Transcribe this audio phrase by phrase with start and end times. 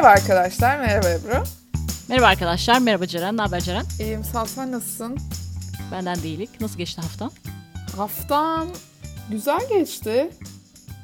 [0.00, 1.42] Merhaba arkadaşlar, merhaba Ebru.
[2.08, 3.36] Merhaba arkadaşlar, merhaba Ceren.
[3.36, 3.84] Ne haber Ceren?
[4.00, 4.46] İyiyim, sağ ol.
[4.46, 5.18] Sen nasılsın?
[5.92, 6.60] Benden değilik.
[6.60, 7.30] Nasıl geçti haftan?
[7.96, 8.66] Haftam
[9.30, 10.30] güzel geçti.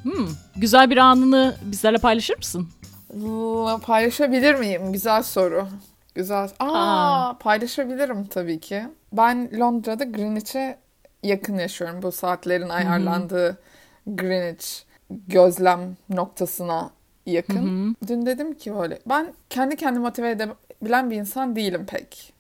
[0.02, 2.68] Hmm, güzel bir anını bizlerle paylaşır mısın?
[3.14, 4.92] L- Paylaşabilir miyim?
[4.92, 5.68] Güzel soru.
[6.14, 6.48] Güzel.
[6.58, 7.38] Aa, Aa.
[7.38, 8.82] paylaşabilirim tabii ki.
[9.12, 10.78] Ben Londra'da Greenwich'e
[11.22, 12.02] yakın yaşıyorum.
[12.02, 13.58] Bu saatlerin ayarlandığı
[14.06, 14.66] Greenwich
[15.10, 16.90] gözlem noktasına
[17.32, 17.96] yakın.
[18.06, 22.32] Dün dedim ki böyle ben kendi kendimi motive edebilen bir insan değilim pek.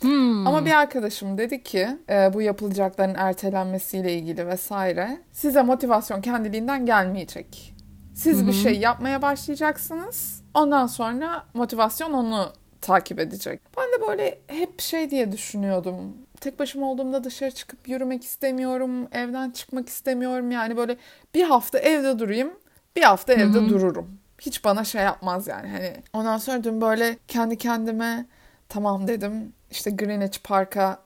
[0.00, 0.46] Hmm.
[0.46, 7.74] Ama bir arkadaşım dedi ki e, bu yapılacakların ertelenmesiyle ilgili vesaire size motivasyon kendiliğinden gelmeyecek.
[8.14, 10.42] Siz bir şey yapmaya başlayacaksınız.
[10.54, 13.60] Ondan sonra motivasyon onu takip edecek.
[13.76, 16.16] Ben de böyle hep şey diye düşünüyordum.
[16.40, 19.08] Tek başıma olduğumda dışarı çıkıp yürümek istemiyorum.
[19.12, 20.50] Evden çıkmak istemiyorum.
[20.50, 20.96] Yani böyle
[21.34, 22.50] bir hafta evde durayım.
[22.96, 24.18] Bir hafta evde dururum.
[24.40, 25.68] Hiç bana şey yapmaz yani.
[25.68, 28.26] Hani ondan sonra dün böyle kendi kendime
[28.68, 29.52] tamam dedim.
[29.70, 30.98] İşte Greenwich Park'a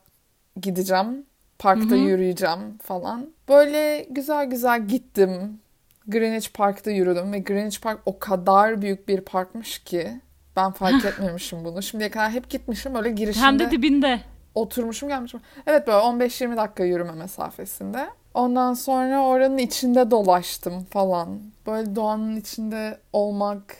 [0.61, 1.25] gideceğim.
[1.59, 3.29] Parkta yürüyeceğim falan.
[3.49, 5.59] Böyle güzel güzel gittim.
[6.07, 10.21] Greenwich Park'ta yürüdüm ve Greenwich Park o kadar büyük bir parkmış ki
[10.55, 11.81] ben fark etmemişim bunu.
[11.81, 14.19] Şimdiye kadar hep gitmişim öyle girişinde Hem de dibinde.
[14.55, 15.41] oturmuşum gelmişim.
[15.67, 18.09] Evet böyle 15-20 dakika yürüme mesafesinde.
[18.33, 21.39] Ondan sonra oranın içinde dolaştım falan.
[21.67, 23.77] Böyle doğanın içinde olmak.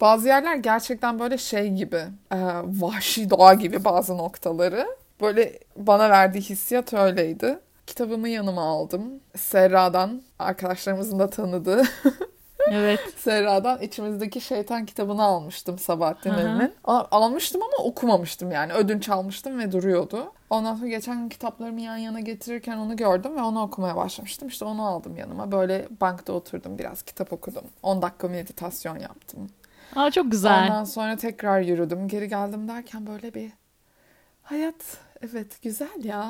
[0.00, 2.04] Bazı yerler gerçekten böyle şey gibi.
[2.32, 4.86] e, vahşi doğa gibi bazı noktaları.
[5.20, 7.58] Böyle bana verdiği hissiyat öyleydi.
[7.86, 9.20] Kitabımı yanıma aldım.
[9.36, 11.82] Serra'dan, arkadaşlarımızın da tanıdığı
[12.70, 13.00] Evet.
[13.16, 16.30] Serra'dan içimizdeki şeytan kitabını almıştım Sabahattin.
[16.30, 16.74] Ali'nin.
[16.84, 18.72] Al- Almıştım ama okumamıştım yani.
[18.72, 20.32] Ödünç almıştım ve duruyordu.
[20.50, 24.48] Ondan sonra geçen gün kitaplarımı yan yana getirirken onu gördüm ve onu okumaya başlamıştım.
[24.48, 25.52] İşte onu aldım yanıma.
[25.52, 27.64] Böyle bankta oturdum biraz kitap okudum.
[27.82, 29.50] 10 dakika meditasyon yaptım.
[29.96, 30.62] Aa çok güzel.
[30.62, 32.08] Ondan sonra tekrar yürüdüm.
[32.08, 33.50] Geri geldim derken böyle bir
[34.42, 34.74] hayat
[35.22, 36.20] evet güzel ya.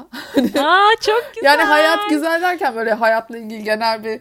[0.58, 1.44] Aa çok güzel.
[1.44, 4.20] Yani hayat güzel derken böyle hayatla ilgili genel bir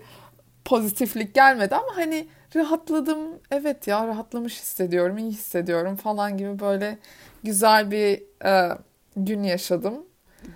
[0.66, 3.20] pozitiflik gelmedi ama hani rahatladım.
[3.52, 6.98] Evet ya rahatlamış hissediyorum, iyi hissediyorum falan gibi böyle
[7.44, 8.78] güzel bir e,
[9.18, 9.94] gün yaşadım.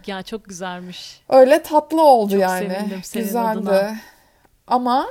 [0.08, 1.22] Ya çok güzelmiş.
[1.30, 2.70] Öyle tatlı oldu Çok yani.
[2.70, 3.48] sevindim senin Güzeldi.
[3.60, 3.96] adına.
[4.68, 5.08] Ama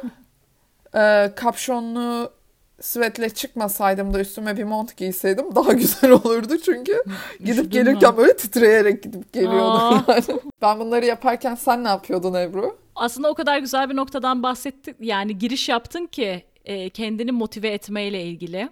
[0.95, 2.33] e, kapşonlu
[2.81, 7.03] svetle çıkmasaydım da üstüme bir mont giyseydim daha güzel olurdu çünkü
[7.41, 8.17] gidip Üşüdün gelirken mü?
[8.17, 10.05] böyle titreyerek gidip geliyordum Aa.
[10.09, 10.25] yani.
[10.63, 12.79] Ben bunları yaparken sen ne yapıyordun Ebru?
[12.99, 14.97] Aslında o kadar güzel bir noktadan bahsettin.
[15.01, 18.69] Yani giriş yaptın ki e, kendini motive etmeyle ilgili.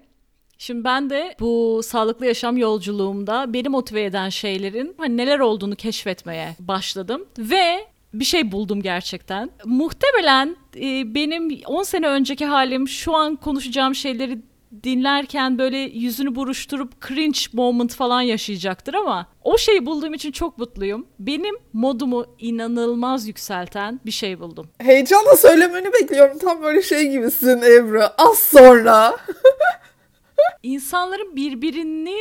[0.59, 6.57] Şimdi ben de bu sağlıklı yaşam yolculuğumda beni motive eden şeylerin hani neler olduğunu keşfetmeye
[6.59, 9.51] başladım ve bir şey buldum gerçekten.
[9.65, 14.39] Muhtemelen e, benim 10 sene önceki halim şu an konuşacağım şeyleri
[14.85, 21.07] dinlerken böyle yüzünü buruşturup cringe moment falan yaşayacaktır ama o şeyi bulduğum için çok mutluyum.
[21.19, 24.69] Benim modumu inanılmaz yükselten bir şey buldum.
[24.79, 26.39] Heyecanla söylemeni bekliyorum.
[26.39, 28.03] Tam böyle şey gibisin Ebru.
[28.19, 29.17] Az sonra.
[30.63, 32.17] İnsanların birbirini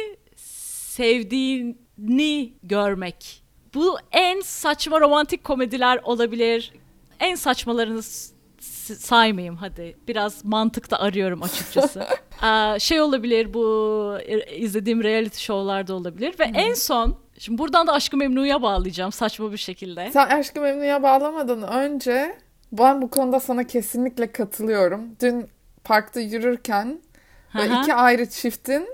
[1.16, 3.44] sevdiğini görmek.
[3.74, 6.72] Bu en saçma romantik komediler olabilir.
[7.20, 8.35] En saçmalarını s- s-
[8.94, 9.98] saymayayım hadi.
[10.08, 12.06] Biraz mantıkta arıyorum açıkçası.
[12.42, 17.94] Aa, şey olabilir bu e, izlediğim reality show'larda olabilir ve en son şimdi buradan da
[17.94, 20.12] Aşkı Memnu'ya bağlayacağım saçma bir şekilde.
[20.12, 22.38] Sen Aşkı Memnu'ya bağlamadan önce
[22.72, 25.02] ben bu konuda sana kesinlikle katılıyorum.
[25.22, 25.48] Dün
[25.84, 27.02] parkta yürürken
[27.58, 28.90] böyle iki ayrı çiftin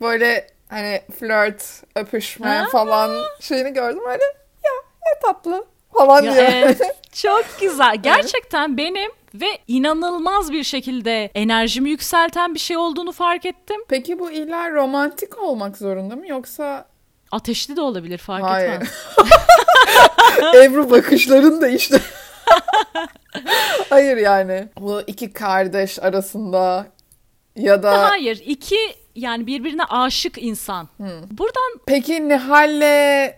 [0.00, 2.68] böyle hani flört, öpüşme Aa.
[2.68, 3.10] falan
[3.40, 4.02] şeyini gördüm.
[4.06, 4.24] Öyle
[4.64, 4.72] ya
[5.06, 6.80] ne tatlı falan Ya evet,
[7.12, 7.96] çok güzel.
[7.96, 13.80] Gerçekten benim ve inanılmaz bir şekilde enerjimi yükselten bir şey olduğunu fark ettim.
[13.88, 16.90] Peki bu illa romantik olmak zorunda mı yoksa
[17.32, 18.70] Ateşli de olabilir fark Hayır.
[18.72, 18.88] etmez.
[20.64, 22.00] Ebru bakışların da işte.
[23.90, 24.68] Hayır yani.
[24.80, 26.86] Bu iki kardeş arasında
[27.56, 28.76] ya da Hayır, iki
[29.14, 30.88] yani birbirine aşık insan.
[31.30, 33.34] Buradan peki Nihal'le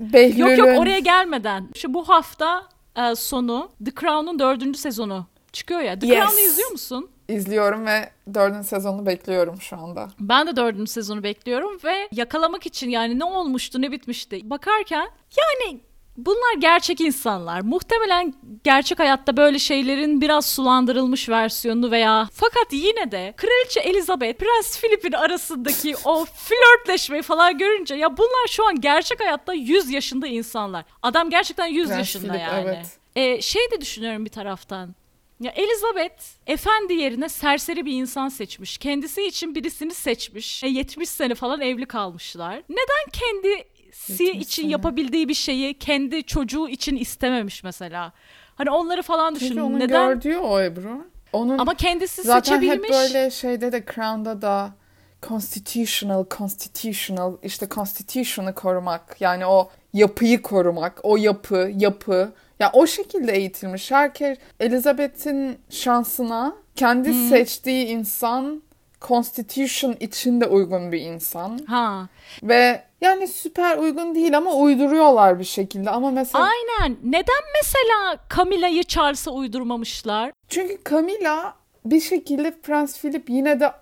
[0.00, 2.62] Behlül'ün yok yok oraya gelmeden şu bu hafta
[2.96, 5.98] e, sonu The Crown'un dördüncü sezonu çıkıyor ya.
[5.98, 6.16] The Yes.
[6.18, 7.10] Crown'u izliyor musun?
[7.28, 10.08] izliyorum ve dördüncü sezonu bekliyorum şu anda.
[10.20, 15.08] Ben de dördüncü sezonu bekliyorum ve yakalamak için yani ne olmuştu ne bitmişti bakarken
[15.38, 15.80] yani
[16.16, 17.60] bunlar gerçek insanlar.
[17.60, 18.34] Muhtemelen
[18.64, 25.12] gerçek hayatta böyle şeylerin biraz sulandırılmış versiyonu veya fakat yine de Kraliçe Elizabeth, Prens Philip'in
[25.12, 30.84] arasındaki o flörtleşmeyi falan görünce ya bunlar şu an gerçek hayatta 100 yaşında insanlar.
[31.02, 32.64] Adam gerçekten 100 Prens yaşında Philip, yani.
[32.64, 32.98] evet.
[33.16, 34.94] Ee, şey de düşünüyorum bir taraftan.
[35.40, 38.78] Ya Elizabeth efendi yerine serseri bir insan seçmiş.
[38.78, 40.64] Kendisi için birisini seçmiş.
[40.64, 42.62] E, 70 sene falan evli kalmışlar.
[42.68, 43.64] Neden kendisi
[44.08, 48.12] 70 için yapabildiği bir şeyi kendi çocuğu için istememiş mesela?
[48.54, 49.48] Hani onları falan düşün.
[49.48, 50.08] Çünkü onun Neden?
[50.08, 51.06] gördüğü o Ebru.
[51.32, 52.90] Onun Ama kendisi zaten seçebilmiş.
[52.90, 54.74] hep böyle şeyde de Crown'da da
[55.22, 63.32] constitutional, constitutional işte constitution'ı korumak yani o yapıyı korumak, o yapı, yapı ya o şekilde
[63.32, 63.90] eğitilmiş.
[63.90, 68.62] Herkes Elizabeth'in şansına kendi seçtiği insan
[69.00, 71.58] Constitution için de uygun bir insan.
[71.66, 72.08] Ha.
[72.42, 75.90] Ve yani süper uygun değil ama uyduruyorlar bir şekilde.
[75.90, 76.96] Ama mesela Aynen.
[77.04, 80.32] Neden mesela Camilla'yı Charles'a uydurmamışlar?
[80.48, 81.54] çünkü Camilla
[81.84, 83.72] bir şekilde Prens Philip yine de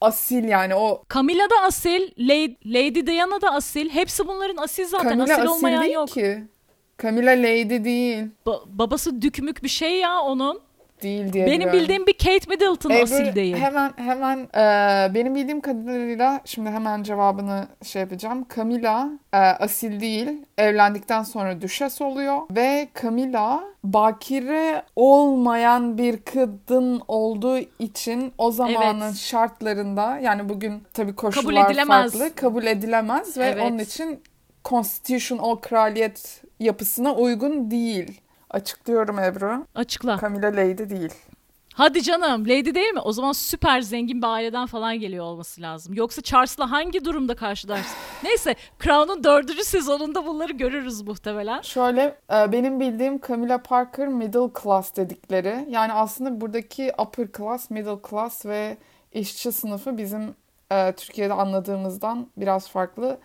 [0.00, 3.90] asil yani o Camilla da asil, Lady, Lady Diana da asil.
[3.90, 5.10] Hepsi bunların asil zaten.
[5.10, 6.08] Camilla asil asil olmayan değil yok.
[6.08, 6.44] ki.
[7.02, 8.24] Camilla Lady değil.
[8.46, 10.60] Ba- babası dükmük bir şey ya onun.
[11.04, 11.80] Değil diye Benim biliyorum.
[11.80, 13.56] bildiğim bir Kate Middleton Ebru, asil değil.
[13.56, 18.46] Hemen hemen e, benim bildiğim kadarıyla şimdi hemen cevabını şey yapacağım.
[18.56, 20.28] Camilla e, asil değil.
[20.58, 29.16] Evlendikten sonra düşes oluyor ve Camilla bakire olmayan bir kadın olduğu için o zamanın Evet.
[29.16, 32.12] şartlarında yani bugün tabii koşullar edilemez.
[32.12, 33.62] farklı kabul edilemez ve Evet.
[33.62, 34.20] onun için
[34.64, 38.20] constitution o kraliyet yapısına uygun değil.
[38.54, 39.66] Açıklıyorum Ebru.
[39.74, 40.18] Açıkla.
[40.20, 41.14] Camilla Lady değil.
[41.74, 43.00] Hadi canım Lady değil mi?
[43.00, 45.94] O zaman süper zengin bir aileden falan geliyor olması lazım.
[45.94, 47.96] Yoksa Charles'la hangi durumda karşılarsın?
[48.24, 51.60] Neyse Crown'un dördüncü sezonunda bunları görürüz muhtemelen.
[51.60, 55.66] Şöyle e, benim bildiğim Camilla Parker middle class dedikleri.
[55.70, 58.76] Yani aslında buradaki upper class, middle class ve
[59.12, 60.34] işçi sınıfı bizim
[60.72, 63.18] e, Türkiye'de anladığımızdan biraz farklı.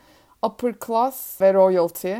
[0.43, 2.13] Upper class ve royalty.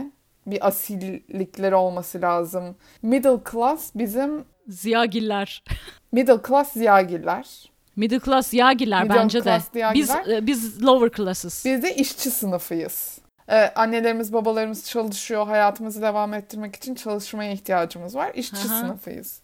[0.52, 2.76] Bir asillikleri olması lazım.
[3.02, 5.64] Middle class bizim Ziyagiller.
[6.12, 7.70] middle class ziyagiller.
[7.96, 9.44] Middle class Ziyagiller Middle bence de.
[9.44, 11.64] class Biz e, biz lower class'ız.
[11.66, 13.20] Biz de işçi sınıfıyız.
[13.52, 15.48] Ee, annelerimiz, babalarımız çalışıyor.
[15.48, 18.32] Hayatımızı devam ettirmek için çalışmaya ihtiyacımız var.
[18.36, 18.80] İşçi Aha.
[18.80, 19.42] sınıfıyız.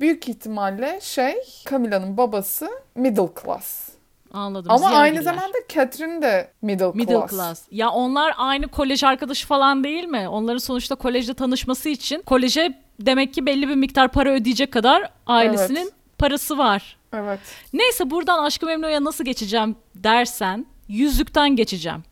[0.00, 1.34] Büyük ihtimalle şey,
[1.70, 3.89] Camilla'nın babası middle class.
[4.32, 4.72] Anladım.
[4.72, 7.30] Ama aynı zamanda Catherine de middle, Middle class.
[7.30, 7.62] class.
[7.70, 10.28] Ya onlar aynı kolej arkadaşı falan değil mi?
[10.28, 15.80] Onların sonuçta kolejde tanışması için koleje demek ki belli bir miktar para ödeyecek kadar ailesinin
[15.80, 15.92] Evet.
[16.18, 16.96] parası var.
[17.14, 17.40] Evet.
[17.72, 22.02] Neyse buradan Aşkı Memnu'ya nasıl geçeceğim dersen yüzükten geçeceğim.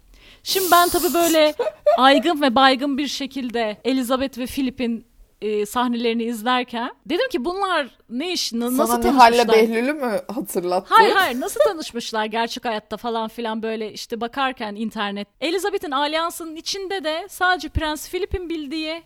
[0.42, 1.54] Şimdi ben tabii böyle
[1.98, 5.06] aygın ve baygın bir şekilde Elizabeth ve Philip'in
[5.42, 9.48] e, sahnelerini izlerken dedim ki bunlar ne iş na- nasıl Sana Nihal'le tanışmışlar?
[9.56, 10.94] Behlül'ü mü hatırlattı?
[10.94, 15.28] Hayır hayır nasıl tanışmışlar gerçek hayatta falan filan böyle işte bakarken internet.
[15.40, 19.02] Elizabeth'in alyansının içinde de sadece Prens Philip'in bildiği,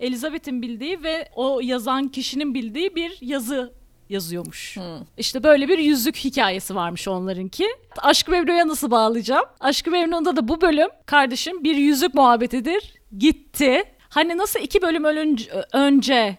[0.00, 3.72] Elizabeth'in bildiği ve o yazan kişinin bildiği bir yazı
[4.08, 4.78] yazıyormuş.
[5.18, 7.66] İşte böyle bir yüzük hikayesi varmış onlarınki.
[7.98, 9.44] Aşk-ı Memnu'ya nasıl bağlayacağım?
[9.60, 12.94] Aşk-ı Memnu'da da bu bölüm kardeşim bir yüzük muhabbetidir.
[13.18, 13.82] Gitti.
[14.16, 16.38] Hani nasıl iki bölüm önce, önce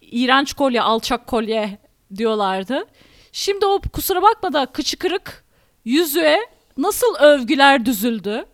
[0.00, 1.78] iğrenç kolye, alçak kolye
[2.16, 2.86] diyorlardı.
[3.32, 5.44] Şimdi o kusura bakma da kıçı kırık
[5.84, 6.38] yüzüğe
[6.76, 8.44] nasıl övgüler düzüldü?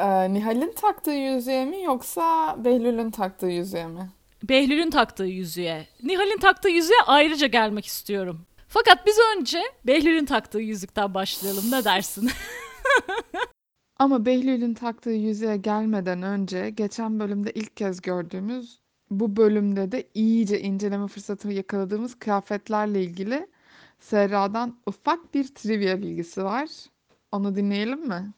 [0.00, 4.10] Ee, Nihal'in taktığı yüzüğe mi yoksa Behlül'ün taktığı yüzüğe mi?
[4.42, 5.86] Behlül'ün taktığı yüzüğe.
[6.02, 8.46] Nihal'in taktığı yüzüğe ayrıca gelmek istiyorum.
[8.68, 12.30] Fakat biz önce Behlül'ün taktığı yüzükten başlayalım ne dersin?
[14.00, 18.80] Ama Behlül'ün taktığı yüzüğe gelmeden önce geçen bölümde ilk kez gördüğümüz
[19.10, 23.46] bu bölümde de iyice inceleme fırsatı yakaladığımız kıyafetlerle ilgili
[23.98, 26.68] Serra'dan ufak bir trivia bilgisi var.
[27.32, 28.32] Onu dinleyelim mi?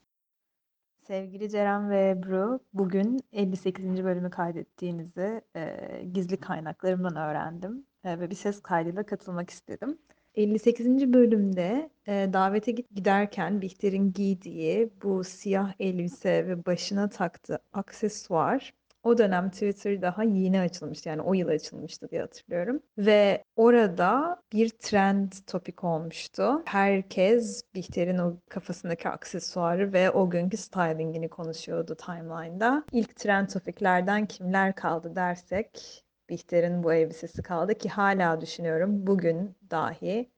[1.01, 4.05] Sevgili Ceren ve Ebru, bugün 58.
[4.05, 5.77] bölümü kaydettiğimizi e,
[6.13, 9.99] gizli kaynaklarımdan öğrendim E, ve bir ses kaydıyla katılmak istedim.
[10.35, 11.13] 58.
[11.13, 18.73] bölümde e, davete giderken Bihter'in giydiği bu siyah elbise ve başına taktığı aksesuar
[19.03, 22.83] o dönem Twitter daha yeni açılmıştı yani o yıl açılmıştı diye hatırlıyorum.
[22.99, 26.63] Ve orada bir trend topik olmuştu.
[26.65, 32.85] Herkes Bihter'in o kafasındaki aksesuarı ve o günkü stylingini konuşuyordu timeline'da.
[32.93, 36.02] İlk trend topiklerden kimler kaldı dersek
[36.33, 40.31] Bihter'in bu elbisesi kaldı ki hala düşünüyorum bugün dahi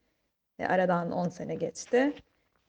[0.58, 2.14] e, aradan 10 sene geçti.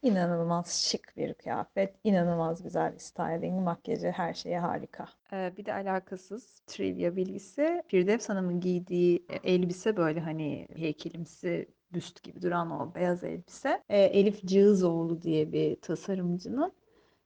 [0.01, 5.07] İnanılmaz şık bir kıyafet, inanılmaz güzel bir styling, makyajı, her şeyi harika.
[5.33, 7.83] Ee, bir de alakasız trivia bilgisi.
[7.87, 13.83] Firdevs Hanım'ın giydiği e, elbise böyle hani heykelimsi büst gibi duran o beyaz elbise.
[13.89, 16.73] e, Elif Cığızoğlu diye bir tasarımcının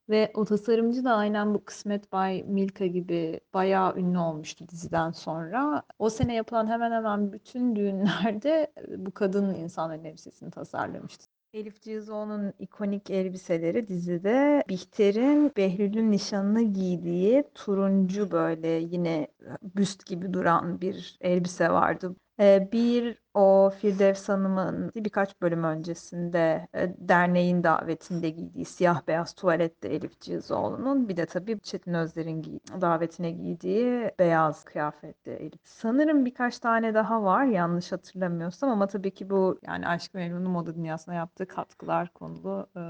[0.10, 5.84] Ve o tasarımcı da aynen bu Kısmet Bay Milka gibi bayağı ünlü olmuştu diziden sonra.
[6.00, 11.26] O sene yapılan hemen hemen bütün düğünlerde bu kadın insanların elbisesini tasarlamıştı.
[11.54, 19.28] Elif Cihzoğlu'nun ikonik elbiseleri dizide Bihter'in Behlül'ün nişanını giydiği turuncu böyle yine
[19.76, 22.16] büst gibi duran bir elbise vardı.
[22.40, 29.88] Ee, bir o Firdevs Hanım'ın birkaç bölüm öncesinde e, derneğin davetinde giydiği siyah beyaz tuvalette
[29.88, 35.62] Elif Cihzoğlu'nun bir de tabii Çetin Özler'in giy- davetine giydiği beyaz kıyafette Elif.
[35.64, 40.76] Sanırım birkaç tane daha var yanlış hatırlamıyorsam ama tabii ki bu yani Aşk Memnun'un moda
[40.76, 42.82] dünyasına yaptığı katkılar konulu e,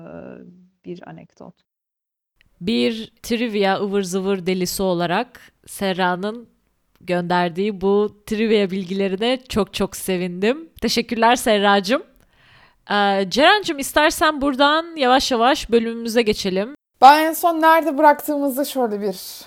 [0.86, 1.56] bir anekdot.
[2.62, 6.50] Bir trivia ıvır zıvır delisi olarak Serra'nın
[7.01, 10.70] gönderdiği bu trivia bilgilerine çok çok sevindim.
[10.82, 12.03] Teşekkürler Serracığım.
[12.91, 16.75] Ee, Ceren'cim istersen buradan yavaş yavaş bölümümüze geçelim.
[17.01, 19.41] Ben en son nerede bıraktığımızda şöyle bir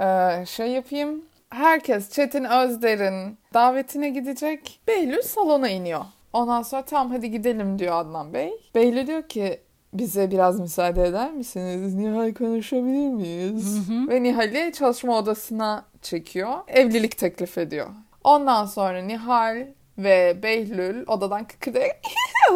[0.00, 1.24] e, şey yapayım.
[1.50, 4.80] Herkes Çetin Özder'in davetine gidecek.
[4.88, 6.04] Behlül salona iniyor.
[6.32, 8.52] Ondan sonra tamam hadi gidelim diyor Adnan Bey.
[8.74, 9.60] Behlül diyor ki
[9.98, 11.94] bize biraz müsaade eder misiniz?
[11.94, 13.88] Nihal konuşabilir miyiz?
[14.08, 16.52] Ve Nihal'i çalışma odasına çekiyor.
[16.68, 17.86] Evlilik teklif ediyor.
[18.24, 19.66] Ondan sonra Nihal
[19.98, 22.00] ve Behlül odadan kıkırdayarak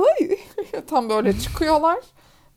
[0.87, 1.99] tam böyle çıkıyorlar.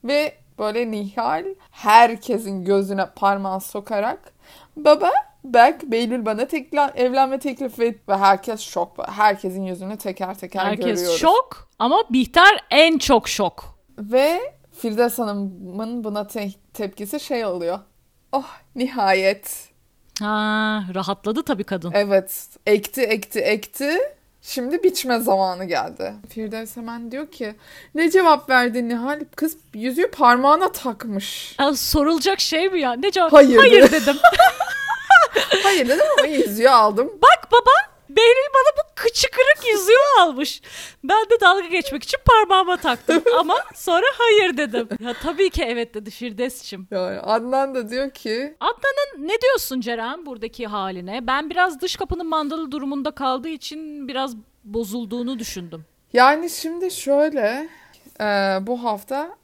[0.04, 4.34] Ve böyle Nihal herkesin gözüne parmağı sokarak
[4.78, 5.12] baba
[5.44, 9.08] bak Behlül bana tekla, evlenme teklif et ve herkes şok.
[9.10, 11.20] Herkesin yüzünü teker teker Herkes görüyoruz.
[11.20, 13.75] şok ama Bihter en çok şok.
[13.98, 14.40] Ve
[14.77, 17.80] Firdevs Hanım'ın buna te- tepkisi şey oluyor.
[18.32, 19.70] Oh nihayet.
[20.20, 21.92] Ha, rahatladı tabii kadın.
[21.96, 23.98] Evet ekti ekti ekti.
[24.42, 26.13] Şimdi biçme zamanı geldi.
[26.30, 27.56] Firdevs hemen diyor ki
[27.96, 29.20] ne cevap verdin Nihal?
[29.36, 31.56] Kız yüzüğü parmağına takmış.
[31.60, 32.94] Ya, sorulacak şey mi ya?
[32.94, 33.34] Ne cevap?
[33.34, 33.92] Hayır Hayır dedi.
[33.92, 34.15] dedim.
[35.63, 37.12] Hayır dedim ama yüzüğü aldım.
[37.22, 40.62] Bak baba Behlül bana bu kıçı kırık yüzüğü almış.
[41.03, 43.24] Ben de dalga geçmek için parmağıma taktım.
[43.39, 44.89] Ama sonra hayır dedim.
[45.00, 46.88] Ya tabii ki evet dedi Firdevs'cim.
[46.91, 51.27] Yani Adnan da diyor ki Adnan'ın ne diyorsun Ceren buradaki haline?
[51.27, 55.86] Ben biraz dış kapının mandalı durumunda kaldığı için biraz bozulduğunu düşündüm.
[56.13, 57.70] yani şimdi şöyle
[58.22, 58.25] e,
[58.62, 59.36] bu hafta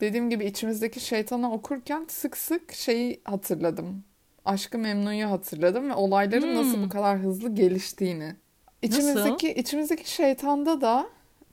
[0.00, 4.04] dediğim gibi içimizdeki şeytanı okurken sık sık şeyi hatırladım.
[4.46, 6.84] Aşkı Memnu'yu hatırladım ve olayların nasıl Hmm.
[6.84, 8.36] bu kadar hızlı geliştiğini.
[8.82, 11.06] İçimizdeki içimizdeki şeytanda da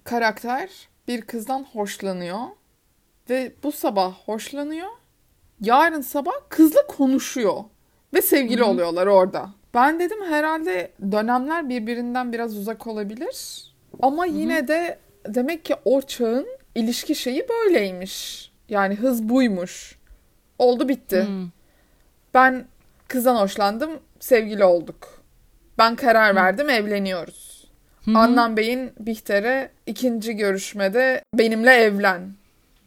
[0.03, 0.69] karakter
[1.07, 2.39] bir kızdan hoşlanıyor
[3.29, 4.87] ve bu sabah hoşlanıyor.
[5.61, 7.63] Yarın sabah kızla konuşuyor
[8.13, 9.49] ve sevgili oluyorlar orada.
[9.73, 13.63] Ben dedim herhalde dönemler birbirinden biraz uzak olabilir.
[14.01, 18.51] Ama yine de demek ki o çağın ilişki şeyi böyleymiş.
[18.69, 19.99] Yani hız buymuş.
[20.59, 21.23] Oldu bitti.
[21.27, 21.49] Hmm.
[22.33, 22.65] Ben
[23.13, 25.23] kızdan hoşlandım, sevgili olduk.
[25.77, 27.71] Ben karar verdim, evleniyoruz.
[28.15, 32.33] Adnan Bey'in Bihter'e ikinci görüşmede benimle evlen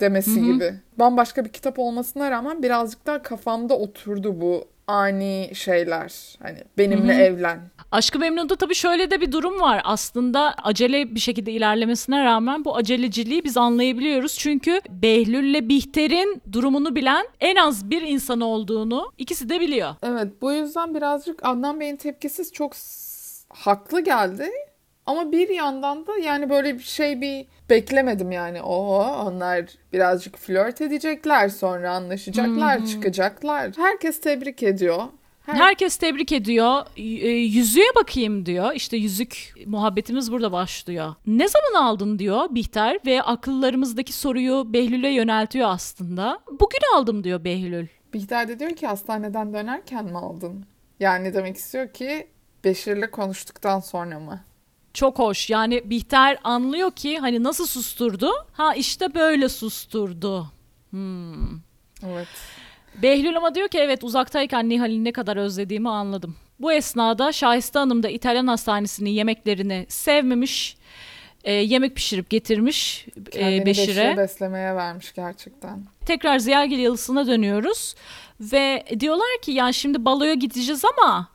[0.01, 0.75] demesi gibi.
[0.99, 6.37] Bambaşka bir kitap olmasına rağmen birazcık daha kafamda oturdu bu ani şeyler.
[6.43, 7.61] Hani benimle evlen.
[7.93, 9.81] Aşkı Memnun'da tabii şöyle de bir durum var.
[9.85, 14.39] Aslında acele bir şekilde ilerlemesine rağmen bu aceleciliği biz anlayabiliyoruz.
[14.39, 19.95] Çünkü Behlül'le Bihter'in durumunu bilen en az bir insan olduğunu ikisi de biliyor.
[20.03, 22.73] Evet bu yüzden birazcık Adnan Bey'in tepkisi çok
[23.49, 24.51] haklı geldi.
[25.07, 28.63] Ama bir yandan da yani böyle bir şey bir beklemedim yani.
[28.63, 33.73] Oo onlar birazcık flört edecekler sonra anlaşacaklar, çıkacaklar.
[33.77, 35.03] Herkes tebrik ediyor.
[35.47, 36.83] Her- Herkes tebrik ediyor.
[36.97, 38.73] E, yüzüğe bakayım diyor.
[38.75, 41.15] İşte yüzük muhabbetimiz burada başlıyor.
[41.27, 46.39] Ne zaman aldın diyor Bihter ve akıllarımızdaki soruyu Behlül'e yöneltiyor aslında.
[46.61, 47.87] Bugün aldım diyor Behlül.
[48.15, 50.67] Bihter de diyor ki hastaneden dönerken mi aldın?
[51.01, 52.27] Yani demek istiyor ki
[52.65, 54.41] Beşir'le konuştuktan sonra mı?
[54.97, 55.51] Çok hoş.
[55.51, 58.31] Yani Bihter anlıyor ki hani nasıl susturdu?
[58.53, 60.47] Ha işte böyle susturdu.
[60.91, 61.59] Hmm.
[62.07, 62.29] Evet.
[63.03, 66.37] Behlül ama diyor ki evet uzaktayken Nihal'i ne kadar özlediğimi anladım.
[66.61, 70.77] Bu esnada Şahiste Hanım da İtalyan hastanesinin yemeklerini sevmemiş.
[71.45, 73.89] e, yemek pişirip getirmiş e, Kendini Beşir'e.
[73.89, 75.85] Beşir'e beslemeye vermiş gerçekten.
[76.07, 77.95] Tekrar Ziyagil Yalısı'na dönüyoruz.
[78.41, 81.29] Ve diyorlar ki yani şimdi baloya gideceğiz ama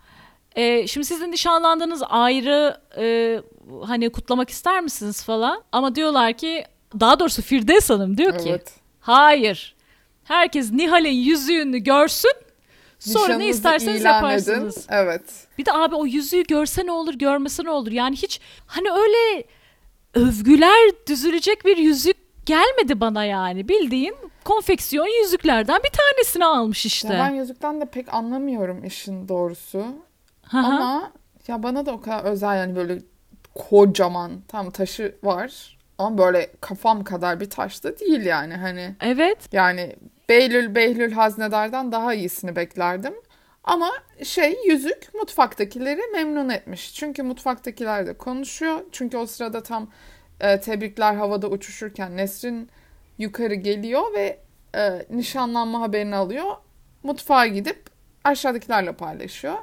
[0.56, 3.40] e, şimdi sizin nişanlandığınız ayrı e,
[3.86, 5.64] hani kutlamak ister misiniz falan.
[5.72, 6.66] Ama diyorlar ki
[7.00, 8.72] daha doğrusu Firdevs Hanım diyor ki Evet.
[9.00, 9.76] hayır
[10.24, 12.32] herkes Nihal'in yüzüğünü görsün
[13.00, 14.78] sonra ne Nişanınızı isterseniz ilan yaparsınız.
[14.78, 14.86] edin.
[14.90, 15.22] Evet.
[15.58, 19.44] Bir de abi o yüzüğü görse ne olur görmese ne olur yani hiç hani öyle
[20.14, 27.14] övgüler düzülecek bir yüzük gelmedi bana yani bildiğin konfeksiyon yüzüklerden bir tanesini almış işte.
[27.14, 29.86] Ya ben yüzükten de pek anlamıyorum işin doğrusu.
[30.54, 31.12] Ama
[31.48, 33.00] ya bana da o kadar özel yani böyle
[33.56, 35.78] kocaman tam taşı var.
[35.98, 38.96] Ama böyle kafam kadar bir taş da değil yani hani.
[39.02, 39.38] Evet.
[39.52, 39.96] Yani
[40.30, 43.14] Behlül Behlül Haznedar'dan daha iyisini beklerdim.
[43.64, 43.92] Ama
[44.24, 46.94] şey yüzük mutfaktakileri memnun etmiş.
[46.96, 48.82] Çünkü mutfaktakiler de konuşuyor.
[48.92, 49.92] Çünkü o sırada tam
[50.40, 52.70] e, tebrikler havada uçuşurken Nesrin
[53.18, 54.40] yukarı geliyor ve
[54.76, 56.56] e, nişanlanma haberini alıyor.
[57.04, 57.84] Mutfağa gidip
[58.24, 59.58] aşağıdakilerle paylaşıyor.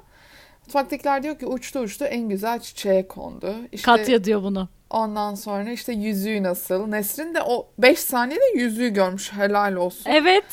[0.72, 3.54] Mutfaktakiler diyor ki uçtu uçtu en güzel çiçeğe kondu.
[3.72, 4.68] İşte Katya diyor bunu.
[4.90, 6.86] ondan sonra işte yüzüğü nasıl?
[6.86, 10.10] Nesrin de o 5 saniyede yüzüğü görmüş helal olsun.
[10.10, 10.44] Evet.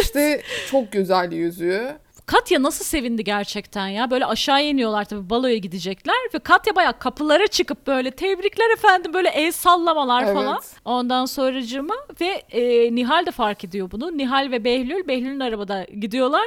[0.00, 1.96] İşte çok güzel yüzüğü.
[2.26, 4.10] Katya nasıl sevindi gerçekten ya.
[4.10, 6.16] Böyle aşağı iniyorlar tabii baloya gidecekler.
[6.34, 10.34] Ve Katya bayağı kapılara çıkıp böyle tebrikler efendim böyle el sallamalar Evet.
[10.34, 10.60] falan.
[10.84, 14.18] Ondan sonracığıma ve e, Nihal de fark ediyor bunu.
[14.18, 16.46] Nihal ve Behlül, Behlül'ün arabada gidiyorlar.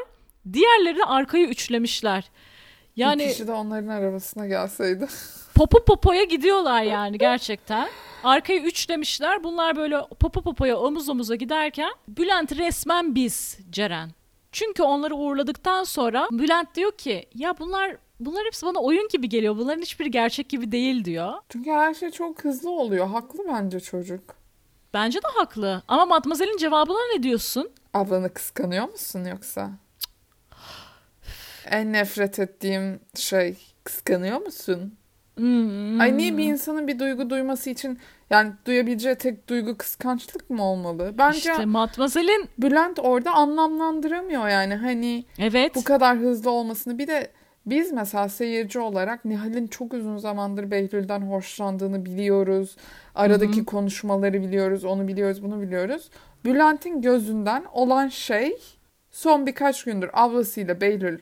[0.53, 2.23] Diğerleri de arkayı üçlemişler.
[2.97, 3.23] Yani...
[3.23, 5.07] Bir kişi de onların arabasına gelseydi.
[5.55, 7.87] popo popoya gidiyorlar yani gerçekten.
[8.23, 9.43] Arkayı üçlemişler.
[9.43, 14.09] Bunlar böyle popo popoya omuz omuza giderken Bülent resmen biz Ceren.
[14.51, 19.57] Çünkü onları uğurladıktan sonra Bülent diyor ki ya bunlar bunlar hepsi bana oyun gibi geliyor.
[19.57, 21.33] Bunların hiçbiri gerçek gibi değil diyor.
[21.49, 23.07] Çünkü her şey çok hızlı oluyor.
[23.07, 24.35] Haklı bence çocuk.
[24.93, 25.83] Bence de haklı.
[25.87, 27.69] Ama Matmazel'in cevabına ne diyorsun?
[27.93, 29.71] Ablanı kıskanıyor musun yoksa?
[31.71, 34.93] En nefret ettiğim şey kıskanıyor musun?
[35.37, 35.99] Hmm.
[35.99, 41.13] Ay niye bir insanın bir duygu duyması için yani duyabileceği tek duygu kıskançlık mı olmalı?
[41.17, 46.97] Bence İşte Matmazel'in Bülent orada anlamlandıramıyor yani hani evet bu kadar hızlı olmasını.
[46.97, 47.31] Bir de
[47.65, 52.75] biz mesela seyirci olarak Nihal'in çok uzun zamandır Behlül'den hoşlandığını biliyoruz.
[53.15, 56.09] Aradaki konuşmaları biliyoruz, onu biliyoruz, bunu biliyoruz.
[56.45, 58.57] Bülent'in gözünden olan şey
[59.11, 61.19] son birkaç gündür ablasıyla Behlül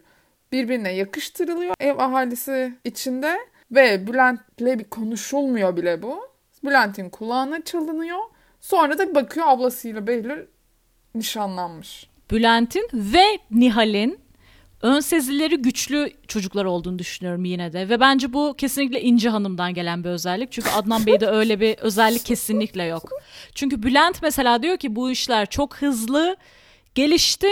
[0.55, 3.37] birbirine yakıştırılıyor ev ahalisi içinde
[3.71, 6.19] ve Bülent'le bir konuşulmuyor bile bu.
[6.63, 8.19] Bülent'in kulağına çalınıyor.
[8.61, 10.45] Sonra da bakıyor ablasıyla Behlül
[11.15, 12.09] nişanlanmış.
[12.31, 14.19] Bülent'in ve Nihal'in
[14.81, 17.89] ön sezileri güçlü çocuklar olduğunu düşünüyorum yine de.
[17.89, 20.51] Ve bence bu kesinlikle İnci Hanım'dan gelen bir özellik.
[20.51, 23.09] Çünkü Adnan Bey'de öyle bir özellik kesinlikle yok.
[23.55, 26.35] Çünkü Bülent mesela diyor ki bu işler çok hızlı
[26.95, 27.49] gelişti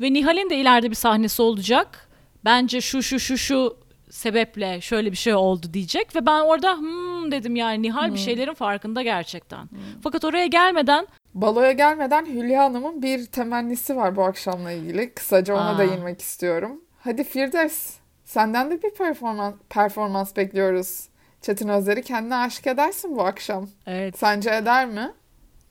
[0.00, 2.08] ve Nihal'in de ileride bir sahnesi olacak.
[2.44, 3.76] Bence şu şu şu şu
[4.10, 8.54] sebeple şöyle bir şey oldu diyecek ve ben orada hmm dedim yani Nihal bir şeylerin
[8.54, 9.68] farkında gerçekten.
[10.02, 15.14] Fakat oraya gelmeden Baloya gelmeden Hülya Hanım'ın bir temennisi var bu akşamla ilgili.
[15.14, 15.78] Kısaca ona Aa.
[15.78, 16.80] değinmek istiyorum.
[17.00, 21.08] Hadi Firdevs, senden de bir performans, performans bekliyoruz.
[21.42, 23.68] Çetin Özer'i kendine aşık edersin bu akşam.
[23.86, 25.12] evet Sence eder mi?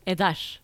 [0.07, 0.62] Eder.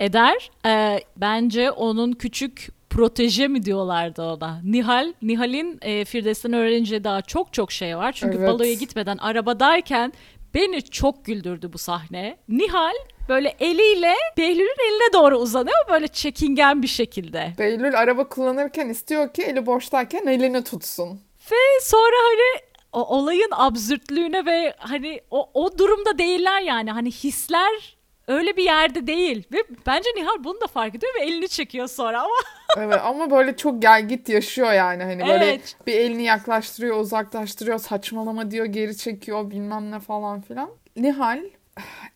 [0.00, 0.50] Eder.
[0.66, 4.60] Ee, bence onun küçük proteje mi diyorlardı ona.
[4.64, 8.12] Nihal, Nihal'in e, Firdevs'ten öğreneceği daha çok çok şey var.
[8.12, 8.48] Çünkü Evet.
[8.48, 10.12] baloya gitmeden arabadayken
[10.54, 12.36] beni çok güldürdü bu sahne.
[12.48, 12.92] Nihal
[13.28, 17.52] böyle eliyle Behlül'ün eline doğru uzanıyor böyle çekingen bir şekilde.
[17.58, 21.20] Beylül araba kullanırken istiyor ki eli boştayken elini tutsun.
[21.52, 22.60] Ve sonra hani
[22.92, 26.90] o olayın absürtlüğüne ve hani o, o durumda değiller yani.
[26.90, 27.96] Hani hisler
[28.28, 29.44] öyle bir yerde değil.
[29.52, 32.34] Ve bence Nihal bunu da fark ediyor ve elini çekiyor sonra ama
[32.76, 35.02] Evet ama böyle çok gel git yaşıyor yani.
[35.02, 35.76] Hani böyle Evet.
[35.86, 40.70] bir elini yaklaştırıyor, uzaklaştırıyor, saçmalama diyor, geri çekiyor bilmem ne falan filan.
[40.96, 41.42] Nihal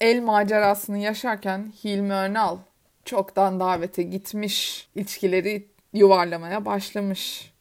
[0.01, 2.57] el macerasını yaşarken Hilmi Önal
[3.05, 7.53] çoktan davete gitmiş, içkileri yuvarlamaya başlamış.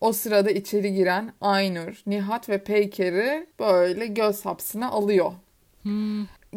[0.00, 5.32] O sırada içeri giren Aynur, Nihat ve Peyker'i böyle göz hapsine alıyor.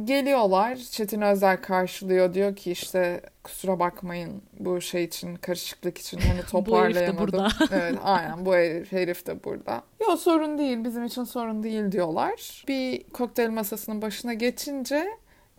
[0.04, 0.75] Geliyorlar.
[0.75, 2.34] Çetin Özer karşılıyor.
[2.34, 7.17] Diyor ki işte kusura bakmayın bu şey için, karışıklık için hani toparlayamadım.
[7.17, 7.47] burada.
[7.71, 9.84] evet aynen bu herif, herif de burada.
[10.01, 12.63] Yok sorun değil bizim için sorun değil diyorlar.
[12.67, 15.08] Bir kokteyl masasının başına geçince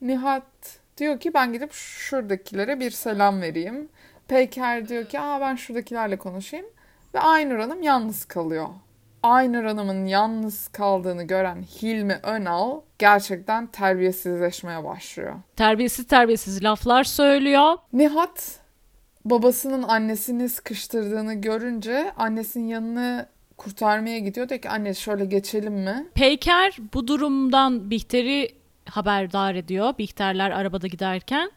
[0.02, 0.42] Nihat
[0.98, 3.88] diyor ki ben gidip şuradakilere bir selam vereyim.
[4.28, 6.66] Peyker diyor ki aa ben şuradakilerle konuşayım.
[7.14, 8.68] Ve Aynur Hanım yalnız kalıyor.
[9.22, 15.34] Aynur Hanım'ın yalnız kaldığını gören Hilmi Önal gerçekten terbiyesizleşmeye başlıyor.
[15.56, 17.76] terbiyesiz terbiyesiz laflar söylüyor.
[17.92, 18.60] Nihat
[19.24, 24.48] babasının annesini sıkıştırdığını görünce annesinin yanını kurtarmaya gidiyor.
[24.48, 26.06] Diyor ki anne şöyle geçelim mi?
[26.14, 28.48] Peyker bu durumdan Bihter'i
[28.90, 29.94] haberdar ediyor.
[29.98, 31.50] Bihterler arabada giderken.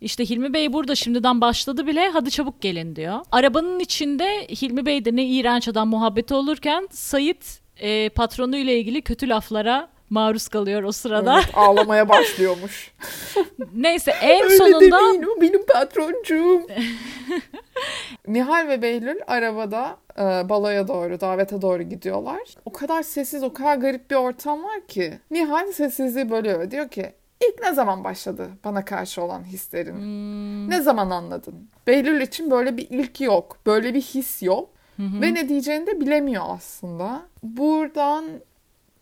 [0.00, 3.18] İşte Hilmi Bey burada şimdiden başladı bile hadi çabuk gelin diyor.
[3.32, 9.02] Arabanın içinde Hilmi Bey de ne iğrenç adam muhabbeti olurken Sayit e, patronu ile ilgili
[9.02, 11.34] kötü laflara maruz kalıyor o sırada.
[11.34, 12.94] Evet, ağlamaya başlıyormuş.
[13.74, 16.66] Neyse en Öyle sonunda demeyin o benim patroncuğum.
[18.26, 22.40] Nihal ve Behlül arabada e, baloya doğru, davete doğru gidiyorlar.
[22.64, 25.18] O kadar sessiz, o kadar garip bir ortam var ki.
[25.30, 29.96] Nihal sessizliği bölüyor diyor ki ilk ne zaman başladı bana karşı olan hislerin?
[29.96, 30.70] Hmm.
[30.70, 31.68] Ne zaman anladın?
[31.86, 34.68] Behlül için böyle bir ilk yok, böyle bir his yok.
[34.98, 37.22] Ve ne diyeceğini de bilemiyor aslında.
[37.42, 38.24] Buradan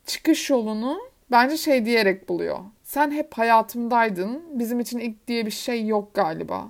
[0.07, 0.99] çıkış yolunu
[1.31, 2.59] bence şey diyerek buluyor.
[2.83, 4.43] Sen hep hayatımdaydın.
[4.59, 6.69] Bizim için ilk diye bir şey yok galiba.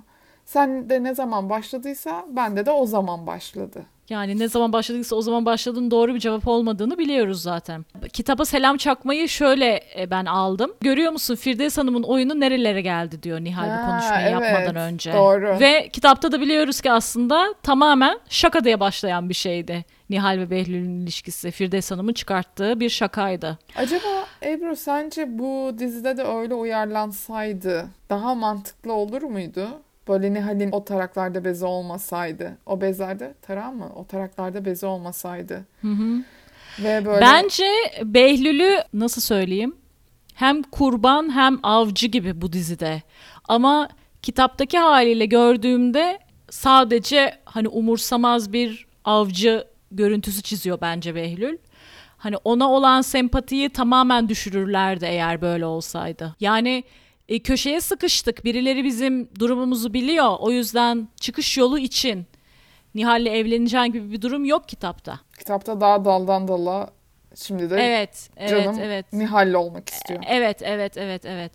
[0.49, 3.85] Sen de ne zaman başladıysa bende de o zaman başladı.
[4.09, 7.85] Yani ne zaman başladıysa o zaman başladığın doğru bir cevap olmadığını biliyoruz zaten.
[8.13, 10.71] Kitaba selam çakmayı şöyle e, ben aldım.
[10.81, 15.13] Görüyor musun Firdevs Hanım'ın oyunu nerelere geldi diyor Nihal bu Ha, konuşmayı evet, yapmadan önce.
[15.13, 15.59] doğru.
[15.59, 19.85] Ve kitapta da biliyoruz ki aslında tamamen şaka diye başlayan bir şeydi.
[20.09, 23.57] Nihal ve Behlül'ün ilişkisi Firdevs Hanım'ın çıkarttığı bir şakaydı.
[23.75, 29.67] Acaba Ebru sence bu dizide de öyle uyarlansaydı daha mantıklı olur muydu?
[30.09, 32.57] Böyle Nihal'in o taraklarda bezi olmasaydı.
[32.65, 33.91] O bezlerde tarak mı?
[33.95, 35.65] O taraklarda bezi olmasaydı.
[36.79, 37.67] Ve böyle Bence
[38.03, 39.75] Behlül'ü nasıl söyleyeyim?
[40.35, 43.01] Hem kurban hem avcı gibi bu dizide.
[43.47, 43.89] Ama
[44.21, 46.19] kitaptaki haliyle gördüğümde
[46.49, 51.57] sadece hani umursamaz bir avcı görüntüsü çiziyor bence Behlül.
[52.17, 56.35] Hani ona olan sempatiyi tamamen düşürürlerdi eğer böyle olsaydı.
[56.39, 56.83] Yani
[57.29, 58.45] e, köşeye sıkıştık.
[58.45, 60.35] Birileri bizim durumumuzu biliyor.
[60.39, 62.25] O yüzden çıkış yolu için
[62.95, 65.19] Nihal'le evleneceğin gibi bir durum yok kitapta.
[65.39, 66.89] kitapta daha daldan dala
[67.35, 69.13] şimdi de Evet, evet, canım evet.
[69.13, 70.23] Nihal'le olmak istiyor.
[70.27, 71.51] Evet, evet, evet, evet.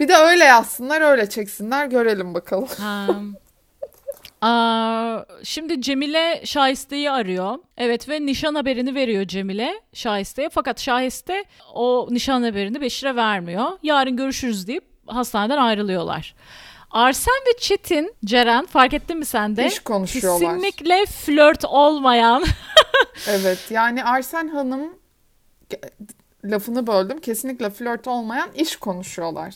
[0.00, 2.68] Bir de öyle yazsınlar, öyle çeksinler, görelim bakalım.
[2.78, 3.06] Ha.
[4.42, 7.58] Aa, şimdi Cemile Şahiste'yi arıyor.
[7.76, 10.48] Evet ve nişan haberini veriyor Cemile Şahiste'ye.
[10.48, 13.66] Fakat Şahiste o nişan haberini Beşir'e vermiyor.
[13.82, 16.34] Yarın görüşürüz deyip hastaneden ayrılıyorlar.
[16.90, 19.66] Arsen ve Çetin, Ceren fark ettin mi sen de?
[19.66, 20.54] İş konuşuyorlar.
[20.54, 22.44] Kesinlikle flört olmayan.
[23.28, 24.94] Evet, yani Arsen Hanım
[26.44, 27.20] lafını böldüm.
[27.20, 29.54] Kesinlikle flört olmayan iş konuşuyorlar.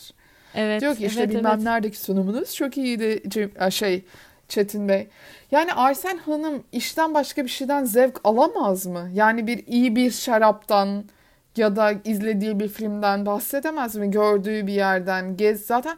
[0.55, 0.81] evet.
[0.81, 1.63] Diyor ki işte evet, bilmem evet.
[1.63, 3.23] neredeki sunumunuz çok iyiydi
[3.71, 4.05] şey
[4.47, 5.07] Çetin Bey.
[5.51, 9.09] Yani Arsen Hanım işten başka bir şeyden zevk alamaz mı?
[9.13, 11.03] Yani bir iyi bir şaraptan
[11.57, 14.11] ya da izlediği bir filmden bahsedemez mi?
[14.11, 15.65] Gördüğü bir yerden gez.
[15.65, 15.97] Zaten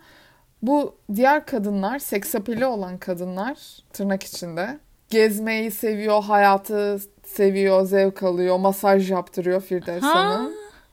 [0.61, 3.57] bu diğer kadınlar, seksapeli olan kadınlar
[3.93, 10.51] tırnak içinde gezmeyi seviyor, hayatı seviyor, zevk alıyor, masaj yaptırıyor Firdevs Ha, Hanım.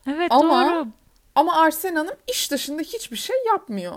[0.08, 0.86] Evet Ama- doğru.
[1.34, 3.94] Ama Arsen Hanım iş dışında hiçbir şey yapmıyor.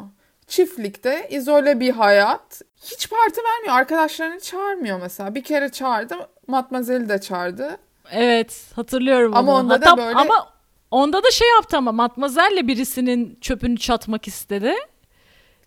[0.48, 2.62] Çiftlikte izole bir hayat.
[2.84, 3.74] Hiç parti vermiyor.
[3.76, 5.36] Arkadaşlarını çağırmıyor mesela.
[5.36, 6.16] Bir kere çağırdı.
[6.48, 7.78] Matmazel'i de çağırdı.
[8.12, 9.60] Evet hatırlıyorum Ama onu.
[9.60, 10.48] onda da Hatta, böyle- Ama
[10.92, 14.74] onda da şey yaptı ama Matmazel'le birisinin çöpünü çatmak istedi.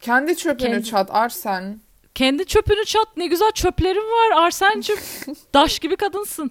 [0.00, 1.80] Kendi çöpünü Kendi- çat Arsen.
[2.14, 4.96] Kendi çöpünü çat ne güzel çöplerin var Arsen'cim.
[5.54, 6.50] Daş gibi kadınsın.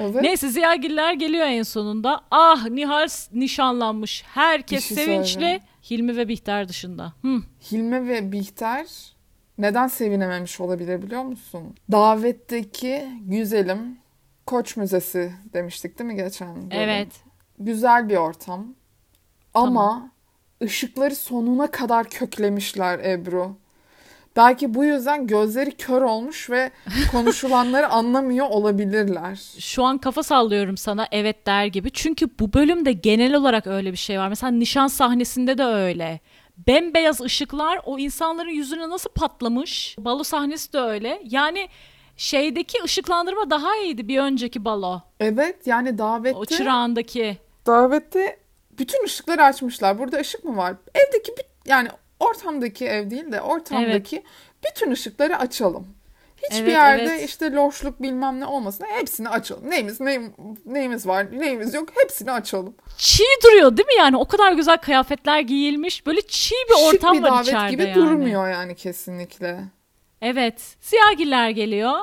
[0.00, 0.22] Evet.
[0.22, 2.20] Neyse Ziyagiller geliyor en sonunda.
[2.30, 4.24] Ah Nihal nişanlanmış.
[4.34, 5.32] Herkes şey sevinçli.
[5.32, 5.60] söyle.
[5.90, 7.12] Hilmi ve Bihter dışında.
[7.22, 7.42] Hı.
[7.72, 8.86] Hilmi ve Bihter
[9.58, 11.74] neden sevinememiş olabilir biliyor musun?
[11.92, 13.98] Davetteki güzelim
[14.46, 16.68] Koç Müzesi demiştik değil mi geçen bölüm?
[16.70, 17.08] Evet.
[17.58, 18.66] Güzel bir ortam.
[19.54, 20.10] Ama
[20.62, 23.56] ışıkları sonuna kadar köklemişler Ebru.
[24.36, 26.70] Belki bu yüzden gözleri kör olmuş ve
[27.12, 29.40] konuşulanları anlamıyor olabilirler.
[29.58, 31.90] Şu an kafa sallıyorum sana evet der gibi.
[31.90, 34.28] Çünkü bu bölümde genel olarak öyle bir şey var.
[34.28, 36.20] Mesela nişan sahnesinde de öyle.
[36.66, 39.96] Bembeyaz ışıklar o insanların yüzüne nasıl patlamış.
[39.98, 41.22] Balo sahnesi de öyle.
[41.24, 41.68] Yani
[42.16, 45.00] şeydeki ışıklandırma daha iyiydi bir önceki balo.
[45.20, 47.38] Evet yani O davette çırağındaki.
[47.68, 48.38] Davette
[48.78, 49.98] bütün ışıkları açmışlar.
[49.98, 50.74] Burada ışık mı var?
[50.94, 51.32] Evdeki
[51.66, 51.88] yani
[52.20, 54.22] ortamdaki ev değil de ortamdaki
[54.66, 55.86] bütün ışıkları açalım.
[56.50, 57.28] Hiçbir Evet, yerde evet.
[57.28, 58.84] işte loşluk bilmem ne olmasın.
[58.88, 59.70] Hepsini açalım.
[59.70, 60.32] Neyimiz neyim-
[60.66, 62.74] neyimiz var, neyimiz yok hepsini açalım.
[62.98, 64.16] Çiğ duruyor değil mi yani?
[64.16, 66.06] O kadar güzel kıyafetler giyilmiş.
[66.06, 67.94] Böyle çiğ bir Şık ortam bir var davet içeride gibi yani.
[67.94, 69.60] durmuyor yani kesinlikle.
[70.22, 70.76] Evet.
[70.80, 71.98] Siyahgiller geliyor.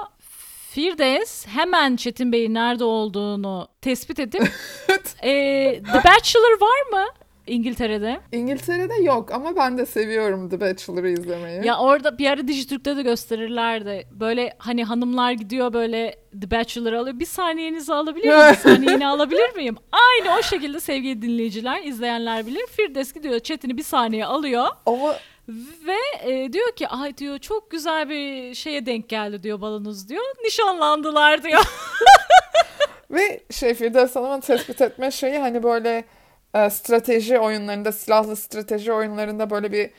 [0.76, 4.42] Firdevs hemen Çetin Bey'in nerede olduğunu tespit edip
[5.24, 7.06] eee, The Bachelor var mı
[7.48, 8.20] İngiltere'de?
[8.32, 11.66] İngiltere'de yok ama ben de seviyorum The Bachelor'ı izlemeyi.
[11.66, 14.08] Ya orada bir ara Dijitürk'te de gösterirlerdi.
[14.12, 17.20] Böyle hani hanımlar gidiyor böyle The Bachelor'ı alıyor.
[17.20, 18.52] Bir saniyenizi alabilir miyim?
[18.52, 19.76] Bir saniyeni alabilir miyim?
[19.92, 22.68] Aynı o şekilde sevgili dinleyiciler, izleyenler bilir.
[22.72, 24.68] Firdevs gidiyor Çetin'i bir saniye alıyor.
[24.86, 25.16] Ama
[25.88, 30.24] Ve e, diyor ki ay diyor çok güzel bir şeye denk geldi diyor balınız diyor.
[30.44, 31.62] Nişanlandılar diyor.
[33.12, 36.06] ve şey Firdevs Hanım'ın tespit etme şeyi hani böyle
[36.54, 39.90] e, strateji oyunlarında, silahlı strateji oyunlarında böyle bir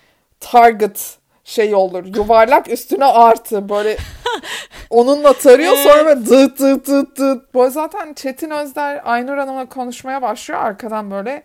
[0.41, 2.05] target şey olur.
[2.17, 3.97] Yuvarlak üstüne artı böyle
[4.91, 5.87] onunla tarıyor Evet.
[5.87, 7.55] sonra böyle dıt dıt dıt dıt.
[7.55, 10.61] Bu zaten Çetin Özder Aynur Hanım'la konuşmaya başlıyor.
[10.61, 11.43] Arkadan böyle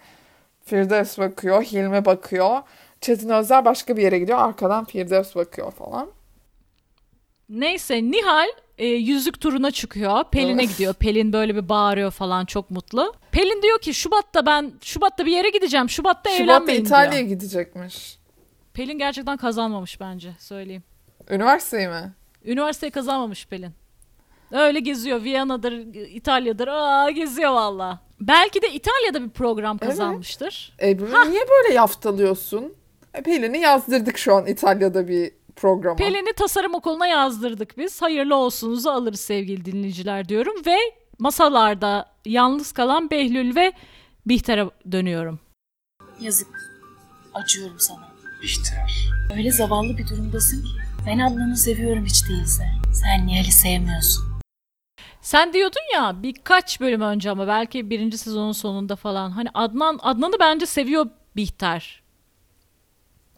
[0.65, 2.61] Firdevs bakıyor, Hilmi bakıyor.
[3.01, 4.37] Çetin Özder başka bir yere gidiyor.
[4.39, 6.09] Arkadan Firdevs bakıyor falan.
[7.49, 10.23] Neyse Nihal e, yüzük turuna çıkıyor.
[10.31, 10.71] Pelin'e Evet.
[10.71, 10.93] gidiyor.
[10.93, 13.13] Pelin böyle bir bağırıyor falan çok mutlu.
[13.31, 15.89] Pelin diyor ki Şubat'ta ben Şubat'ta bir yere gideceğim.
[15.89, 17.29] Şubat'ta Şubat'ta evlenmeyin İtalya'ya diyor.
[17.29, 18.17] gidecekmiş.
[18.73, 20.83] Pelin gerçekten kazanmamış bence söyleyeyim.
[21.29, 22.11] Üniversiteyi mi?
[22.45, 23.71] Üniversiteyi kazanmamış Pelin.
[24.51, 25.23] Öyle geziyor.
[25.23, 26.67] Viyana'dır, İtalya'dır.
[26.67, 27.99] Aa geziyor valla.
[28.19, 29.89] Belki de İtalya'da bir program Evet.
[29.89, 30.75] kazanmıştır.
[30.81, 32.73] Ebru niye böyle yaftalıyorsun?
[33.13, 35.95] Pelin'i yazdırdık şu an İtalya'da bir programa.
[35.95, 38.01] Pelin'i tasarım okuluna yazdırdık biz.
[38.01, 40.53] Hayırlı olsunuzu alırız sevgili dinleyiciler diyorum.
[40.65, 40.77] Ve
[41.19, 43.73] masalarda yalnız kalan Behlül ve
[44.25, 45.39] Bihter'e dönüyorum.
[46.19, 46.47] Yazık.
[47.33, 48.11] Acıyorum sana.
[48.43, 49.09] Bihter.
[49.37, 50.69] Öyle zavallı bir durumdasın ki.
[51.07, 52.63] Ben Adnan'ı seviyorum hiç değilse.
[52.93, 54.23] Sen Nihal'i sevmiyorsun.
[55.21, 59.31] Sen diyordun ya birkaç bölüm önce ama belki birinci sezonun sonunda falan.
[59.31, 62.00] Hani Adnan Adnan'ı bence seviyor Bihter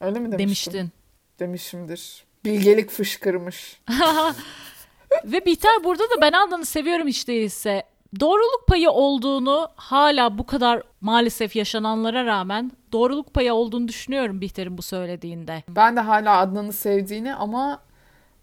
[0.03, 0.73] Öyle mi demiştim?
[0.73, 0.91] demiştin.
[1.39, 2.23] Demişimdir.
[2.45, 3.81] Bilgelik fışkırmış.
[5.25, 7.83] Ve Bihter burada da ben Adnan'ı seviyorum hiç değilse.
[8.19, 14.81] Doğruluk payı olduğunu hala bu kadar maalesef yaşananlara rağmen doğruluk payı olduğunu düşünüyorum Bihter'in bu
[14.81, 15.63] söylediğinde.
[15.69, 17.79] Ben de hala Adnan'ı sevdiğini ama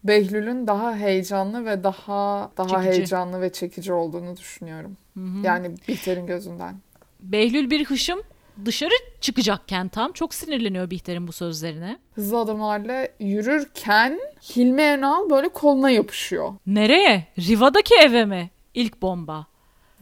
[0.03, 2.89] Behlül'ün daha heyecanlı ve daha daha Çekici.
[2.89, 4.97] heyecanlı ve çekici olduğunu düşünüyorum.
[5.43, 6.75] Yani Bihter'in gözünden.
[7.19, 8.21] Behlül bir hışım
[8.65, 11.99] dışarı çıkacakken tam çok sinirleniyor Bihter'in bu sözlerine.
[12.15, 14.19] Hızlı adımlarla yürürken
[14.55, 16.53] Hilmi Önal böyle koluna yapışıyor.
[16.67, 17.27] Nereye?
[17.39, 18.49] Riva'daki eve mi?
[18.73, 19.45] İlk bomba.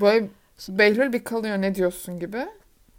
[0.01, 0.27] Böyle
[0.69, 2.45] Behlül bir kalıyor ne diyorsun gibi.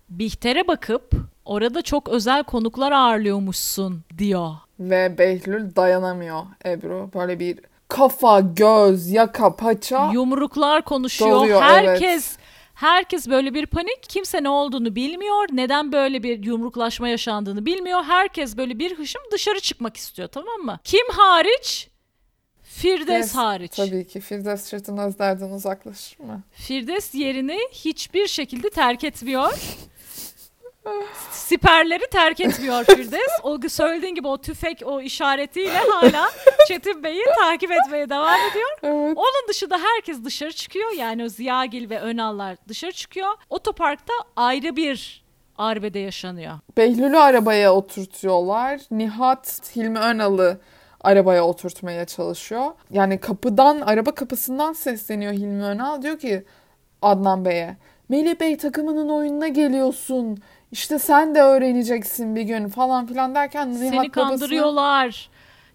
[0.09, 1.13] Bihter'e bakıp
[1.45, 4.51] orada çok özel konuklar ağırlıyormuşsun diyor.
[4.81, 7.11] Ve Behlül dayanamıyor Ebru.
[7.15, 7.59] Böyle bir
[7.89, 10.11] kafa, göz, yaka, paça.
[10.13, 11.31] Yumruklar konuşuyor.
[11.31, 12.37] Doluyor, herkes
[12.81, 14.03] herkes böyle bir panik.
[14.03, 15.47] Kimse ne olduğunu bilmiyor.
[15.53, 18.03] Neden böyle bir yumruklaşma yaşandığını bilmiyor.
[18.05, 20.79] Herkes böyle bir hışım dışarı çıkmak istiyor tamam mı?
[20.85, 21.89] Kim hariç?
[22.63, 23.73] Firdevs Yes, hariç.
[23.77, 26.43] Tabii ki Firdevs Çetin Özder'den uzaklaşır mı?
[26.53, 29.53] Firdevs yerini hiçbir şekilde terk etmiyor.
[31.31, 33.41] Siperleri terk etmiyor Firdevs.
[33.43, 36.31] O söylediğin gibi o tüfek o işaretiyle hala
[36.69, 38.69] Çetin Bey'i takip etmeye devam ediyor.
[38.83, 39.17] Evet.
[39.17, 40.93] Onun dışında herkes dışarı çıkıyor.
[40.93, 43.29] Yani o Ziyagil ve Önallar dışarı çıkıyor.
[43.51, 45.25] Otoparkta ayrı bir
[45.59, 46.55] arbede yaşanıyor.
[46.77, 48.81] Behlül'ü arabaya oturtuyorlar.
[48.91, 50.61] Nihat Hilmi Önal'ı
[51.01, 52.67] arabaya oturtmaya çalışıyor.
[52.91, 56.03] Yani kapıdan, araba kapısından sesleniyor Hilmi Önal.
[56.03, 56.45] Diyor ki
[57.03, 57.77] Adnan Bey'e
[58.09, 60.39] Melih Bey takımının oyununa geliyorsun.
[60.73, 65.31] İşte sen de öğreneceksin bir gün falan filan derken Nihat Seni babasına kandırıyorlar.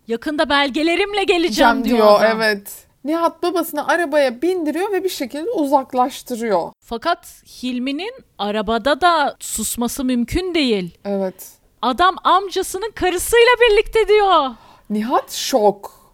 [0.08, 2.20] Yakında belgelerimle geleceğim diyor, diyor.
[2.20, 2.42] adam.
[2.42, 2.86] Evet.
[3.04, 6.72] Nihat babasını arabaya bindiriyor ve bir şekilde uzaklaştırıyor.
[6.80, 7.28] Fakat
[7.64, 10.98] Hilmi'nin arabada da susması mümkün değil.
[11.06, 11.48] Evet.
[11.82, 14.52] Adam amcasının karısıyla birlikte diyor.
[14.90, 16.06] Nihat şok.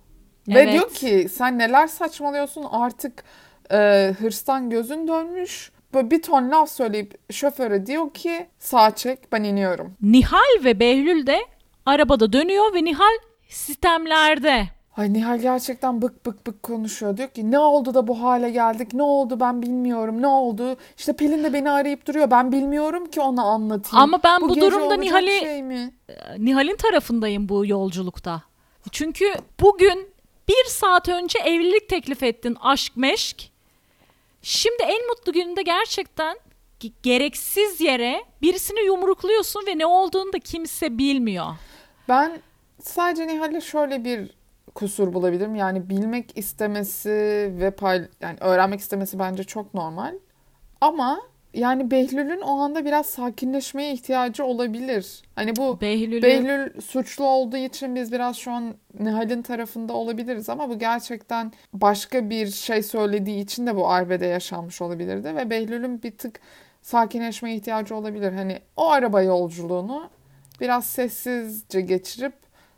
[0.47, 0.73] Ve Evet.
[0.73, 3.23] diyor ki sen neler saçmalıyorsun artık
[3.71, 5.71] e, hırstan gözün dönmüş.
[5.93, 9.93] Böyle bir ton laf söyleyip şoföre diyor ki sağ çek ben iniyorum.
[10.01, 11.39] Nihal ve Behlül de
[11.85, 13.13] arabada dönüyor ve Nihal
[13.49, 14.67] sistemlerde.
[14.97, 17.17] Ay Nihal gerçekten bık bık bık konuşuyor.
[17.17, 18.93] Diyor ki ne oldu da bu hale geldik?
[18.93, 20.21] Ne oldu ben bilmiyorum.
[20.21, 20.75] Ne oldu?
[20.97, 22.31] İşte Pelin de beni arayıp duruyor.
[22.31, 24.03] Ben bilmiyorum ki ona anlatayım.
[24.03, 25.93] Ama ben bu gece durumda Nihal'i- şey mi?
[26.37, 28.41] Nihal'in tarafındayım bu yolculukta.
[28.91, 29.25] Çünkü
[29.61, 30.07] bugün
[30.47, 33.50] bir saat önce evlilik teklif ettin aşk meşk.
[34.41, 36.37] Şimdi en mutlu gününde gerçekten
[36.81, 41.45] ge- gereksiz yere birisini yumrukluyorsun ve ne olduğunu da kimse bilmiyor.
[42.09, 42.41] Ben
[42.81, 44.31] sadece Nihal'e şöyle bir
[44.75, 45.55] kusur bulabilirim.
[45.55, 47.09] Yani bilmek istemesi
[47.59, 50.15] ve pay yani öğrenmek istemesi bence çok normal.
[50.81, 51.21] Ama
[51.53, 55.21] yani Behlül'ün o anda biraz sakinleşmeye ihtiyacı olabilir.
[55.35, 60.69] Hani bu Behlül'ü Behlül suçlu olduğu için biz biraz şu an Nihal'in tarafında olabiliriz ama
[60.69, 66.17] bu gerçekten başka bir şey söylediği için de bu arbede yaşanmış olabilirdi ve Behlül'ün bir
[66.17, 66.39] tık
[66.81, 68.33] sakinleşmeye ihtiyacı olabilir.
[68.33, 70.09] Hani o araba yolculuğunu
[70.61, 72.33] biraz sessizce geçirip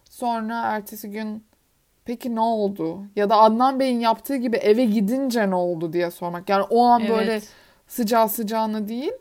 [0.10, 1.44] sonra ertesi gün
[2.06, 3.02] peki ne oldu?
[3.16, 6.50] Ya da Adnan Bey'in yaptığı gibi eve gidince ne oldu diye sormak.
[6.50, 7.50] Yani o an böyle Evet.
[7.88, 9.12] Sıcağı sıcağına değil.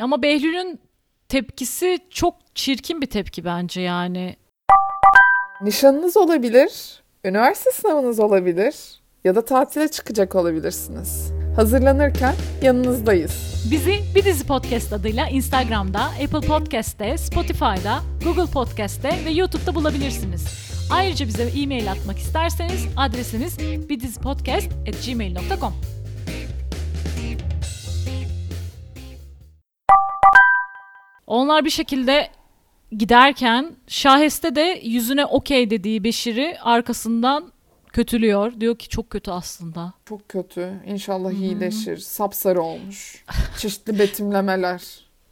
[0.00, 0.80] Ama Behlül'ün
[1.28, 4.36] tepkisi çok çirkin bir tepki bence yani.
[5.62, 8.74] Nişanınız olabilir, üniversite sınavınız olabilir
[9.24, 11.32] ya da tatile çıkacak olabilirsiniz.
[11.56, 13.66] Hazırlanırken yanınızdayız.
[13.70, 20.70] Bizi Bir Dizi Podcast adıyla Instagram'da, Apple Podcast'te, Spotify'da, Google Podcast'te ve YouTube'da bulabilirsiniz.
[20.92, 25.99] Ayrıca bize e-mail atmak isterseniz adresimiz bidizipodcast.gmail.com
[31.30, 32.28] Onlar bir şekilde
[32.92, 37.52] giderken Şaheste de yüzüne okey dediği Beşir'i arkasından
[37.92, 38.60] kötülüyor.
[38.60, 39.92] Diyor ki çok kötü aslında.
[40.08, 40.82] Çok kötü.
[40.86, 41.96] İnşallah iyileşir.
[41.96, 43.24] Sapsarı olmuş.
[43.58, 44.82] Çeşitli betimlemeler.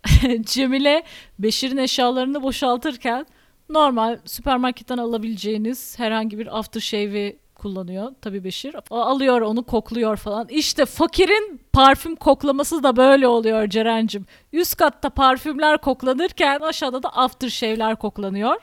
[0.40, 1.02] Cemile
[1.38, 3.26] Beşir'in eşyalarını boşaltırken
[3.68, 8.76] normal süpermarketten alabileceğiniz herhangi bir aftershave'i kullanıyor tabii Beşir.
[8.90, 10.48] O Alıyor onu kokluyor falan.
[10.48, 14.26] İşte fakirin parfüm koklaması da böyle oluyor Ceren'cim.
[14.52, 18.56] Üst katta parfümler koklanırken aşağıda da aftershave'ler koklanıyor.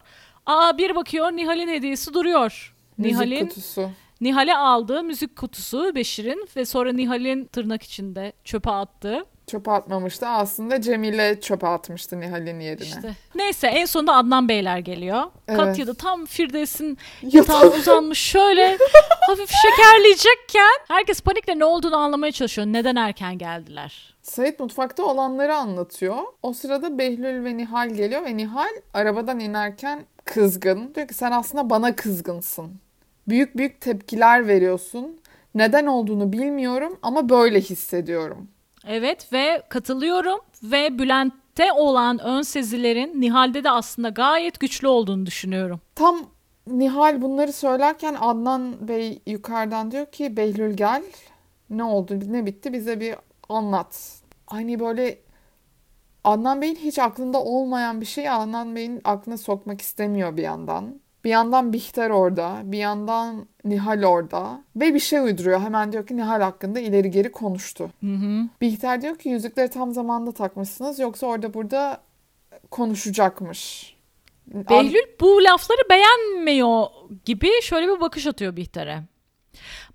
[0.45, 2.75] Aa bir bakıyor Nihal'in hediyesi duruyor.
[2.97, 3.89] Müzik Nihal'in kutusu.
[4.21, 9.25] Nihal'e aldığı müzik kutusu Beşir'in ve sonra Nihal'in tırnak içinde çöpe attığı.
[9.47, 10.27] Çöpe atmamıştı.
[10.27, 12.86] Aslında Cemile çöpe atmıştı Nihal'in yerine.
[12.86, 13.15] İşte.
[13.36, 15.23] Neyse en sonunda Adnan Beyler geliyor.
[15.47, 15.60] Evet.
[15.60, 18.77] Katya da tam Firdevs'in yatağına uzanmış şöyle
[19.27, 22.67] hafif şekerleyecekken herkes panikle ne olduğunu anlamaya çalışıyor.
[22.67, 24.15] Neden erken geldiler?
[24.21, 26.17] Sait mutfakta olanları anlatıyor.
[26.43, 30.95] O sırada Behlül ve Nihal geliyor ve Nihal arabadan inerken kızgın.
[30.95, 32.71] Diyor ki sen aslında bana kızgınsın.
[33.27, 35.19] Büyük büyük tepkiler veriyorsun.
[35.55, 38.47] Neden olduğunu bilmiyorum ama böyle hissediyorum.
[38.87, 45.81] Evet ve katılıyorum ve Bülent'te olan ön sezilerin Nihal'de de aslında gayet güçlü olduğunu düşünüyorum.
[45.95, 46.19] Tam
[46.67, 51.03] Nihal bunları söylerken Adnan Bey yukarıdan diyor ki Behlül gel.
[51.69, 52.19] Ne oldu?
[52.27, 52.73] Ne bitti?
[52.73, 53.15] Bize bir
[53.49, 54.21] anlat.
[54.47, 55.19] Hani böyle
[56.23, 61.01] Adnan Bey'in hiç aklında olmayan bir şeyi Adnan Bey'in aklına sokmak istemiyor bir yandan.
[61.25, 65.59] Bir yandan Bihter orada, bir yandan Nihal orada ve bir şey uyduruyor.
[65.59, 67.91] Hemen diyor ki Nihal hakkında ileri geri konuştu.
[68.03, 68.47] Hı hı.
[68.61, 72.01] Bihter diyor ki yüzükleri tam zamanında takmışsınız yoksa orada burada
[72.71, 73.95] konuşacakmış.
[74.47, 76.85] Behlül bu lafları beğenmiyor
[77.25, 79.03] gibi şöyle bir bakış atıyor Bihter'e.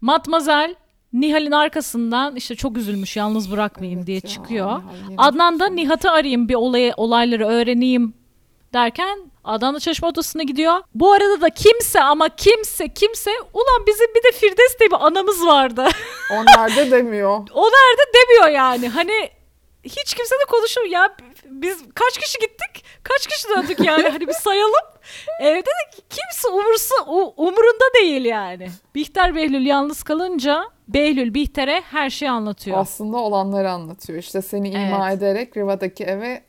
[0.00, 0.74] Matmazel
[1.12, 4.82] Nihal'in arkasından işte çok üzülmüş yalnız bırakmayayım Evet diye ya, çıkıyor.
[5.08, 8.14] Nihal Adnan da Nihat'ı arayayım bir olayı, olayları öğreneyim
[8.72, 10.74] derken Adnan da çalışma odasına gidiyor.
[10.94, 15.46] Bu arada da kimse ama kimse kimse ulan bizim bir de Firdevs diye bir anamız
[15.46, 15.88] vardı.
[16.32, 17.40] O nerede demiyor.
[17.54, 18.88] o nerede demiyor yani.
[18.88, 19.30] Hani
[19.84, 21.16] hiç kimse de konuşmuyor ya.
[21.44, 22.84] Biz kaç kişi gittik?
[23.02, 24.08] Kaç kişi döndük yani?
[24.08, 24.74] Hani bir sayalım.
[25.40, 26.94] Evde de kimse umursu,
[27.36, 28.70] umurunda değil yani.
[28.94, 32.78] Bihter Behlül yalnız kalınca Behlül Bihter'e her şeyi anlatıyor.
[32.78, 34.18] Aslında olanları anlatıyor.
[34.18, 35.18] İşte seni ima Evet.
[35.18, 36.42] ederek Riva'daki eve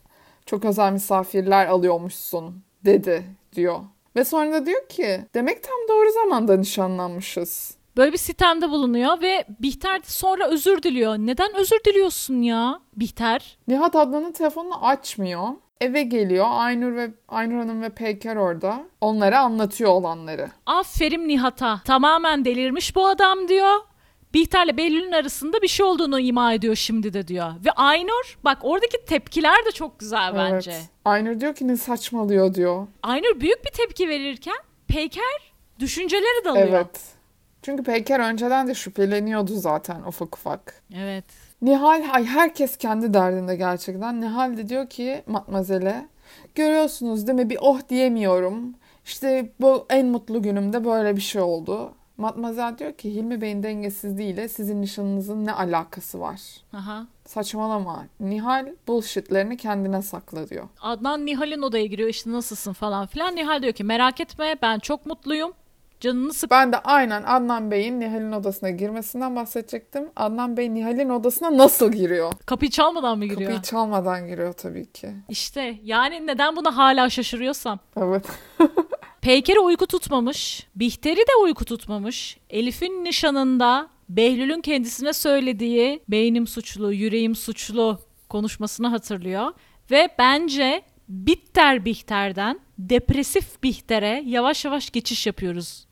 [0.46, 3.24] çok özel misafirler alıyormuşsun dedi
[3.56, 3.80] diyor.
[4.16, 7.76] Ve sonra da diyor ki demek tam doğru zamanda nişanlanmışız.
[7.98, 11.16] Böyle bir sitemde bulunuyor ve Bihter sonra özür diliyor.
[11.18, 13.58] Neden özür diliyorsun ya Bihter?
[13.68, 15.48] Nihat Adnan'ın telefonunu açmıyor.
[15.82, 16.46] Eve geliyor.
[16.50, 18.84] Aynur ve Aynur Hanım ve Peyker orada.
[19.02, 20.50] Onlara anlatıyor olanları.
[20.66, 21.82] Aferin Nihat'a.
[21.86, 23.76] Tamamen delirmiş bu adam diyor.
[24.34, 27.52] Bihter'le Behlül'ün arasında bir şey olduğunu ima ediyor şimdi de diyor.
[27.66, 30.72] Ve Aynur bak oradaki tepkiler de çok güzel bence.
[30.72, 30.90] Evet.
[31.06, 32.88] Aynur diyor ki ne saçmalıyor diyor.
[33.04, 36.68] Aynur büyük bir tepki verirken Peyker düşünceleri dalıyor.
[36.68, 37.02] Evet.
[37.62, 40.84] Çünkü Peyker önceden de şüpheleniyordu zaten ufak ufak.
[40.96, 41.26] Evet.
[41.62, 44.22] Nihal, ay herkes kendi derdinde gerçekten.
[44.22, 46.08] Nihal de diyor ki Matmazel'e,
[46.56, 48.76] görüyorsunuz değil mi bir oh diyemiyorum.
[49.06, 51.94] İşte bu en mutlu günümde böyle bir şey oldu.
[52.18, 56.42] Matmazel diyor ki Hilmi Bey'in dengesizliğiyle sizin nişanınızın ne alakası var?
[56.74, 57.08] Aha.
[57.26, 58.06] Saçmalama.
[58.20, 60.68] Nihal bullshitlerini kendine sakla diyor.
[60.82, 63.36] Adnan Nihal'in odaya giriyor işte nasılsın falan filan.
[63.36, 65.54] Nihal diyor ki merak etme ben çok mutluyum.
[66.00, 66.52] Canını sık.
[66.52, 70.10] Ben de aynen Adnan Bey'in Nihal'in odasına girmesinden bahsedecektim.
[70.16, 72.34] Adnan Bey Nihal'in odasına nasıl giriyor?
[72.46, 73.42] Kapıyı çalmadan mı giriyor?
[73.52, 75.10] Kapıyı çalmadan giriyor tabii ki.
[75.30, 77.80] İşte yani neden buna hala şaşırıyorsam.
[77.98, 78.26] Evet.
[79.22, 80.68] Peyker'e uyku tutmamış.
[80.76, 82.38] Bihter'i de uyku tutmamış.
[82.50, 89.52] Elif'in nişanında Behlül'ün kendisine söylediği beynim suçlu, yüreğim suçlu konuşmasını hatırlıyor.
[89.92, 95.88] Ve bence bitter Bihter'den depresif Bihter'e yavaş yavaş geçiş yapıyoruz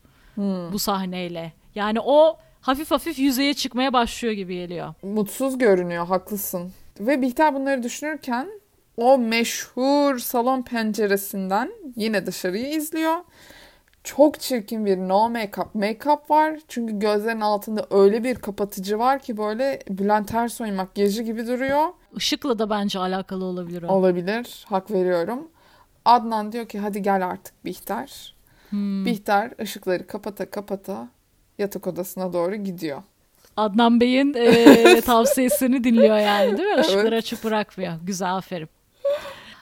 [0.72, 1.52] bu sahneyle.
[1.74, 4.94] Yani o hafif hafif yüzeye çıkmaya başlıyor gibi geliyor.
[5.02, 6.72] Mutsuz görünüyor, haklısın.
[7.00, 8.48] Ve Bihter bunları düşünürken
[9.00, 13.16] o meşhur salon penceresinden yine dışarıyı izliyor.
[14.04, 16.58] Çok çirkin bir no make-up make-up var.
[16.68, 21.86] Çünkü gözlerin altında öyle bir kapatıcı var ki böyle Bülent Ersoy makyajı gibi duruyor.
[22.16, 23.88] Işıkla da bence alakalı olabilir o.
[23.88, 25.48] Olabilir, hak veriyorum.
[26.04, 28.34] Adnan diyor ki hadi gel artık Bihter.
[28.70, 29.06] Hmm.
[29.06, 31.08] Bihter ışıkları kapata kapata
[31.58, 33.02] yatak odasına doğru gidiyor.
[33.56, 36.80] Adnan Bey'in e, tavsiyesini dinliyor yani değil mi?
[36.80, 37.18] Işıkları Evet.
[37.18, 37.92] açık bırakmıyor.
[38.02, 38.68] Güzel aferin.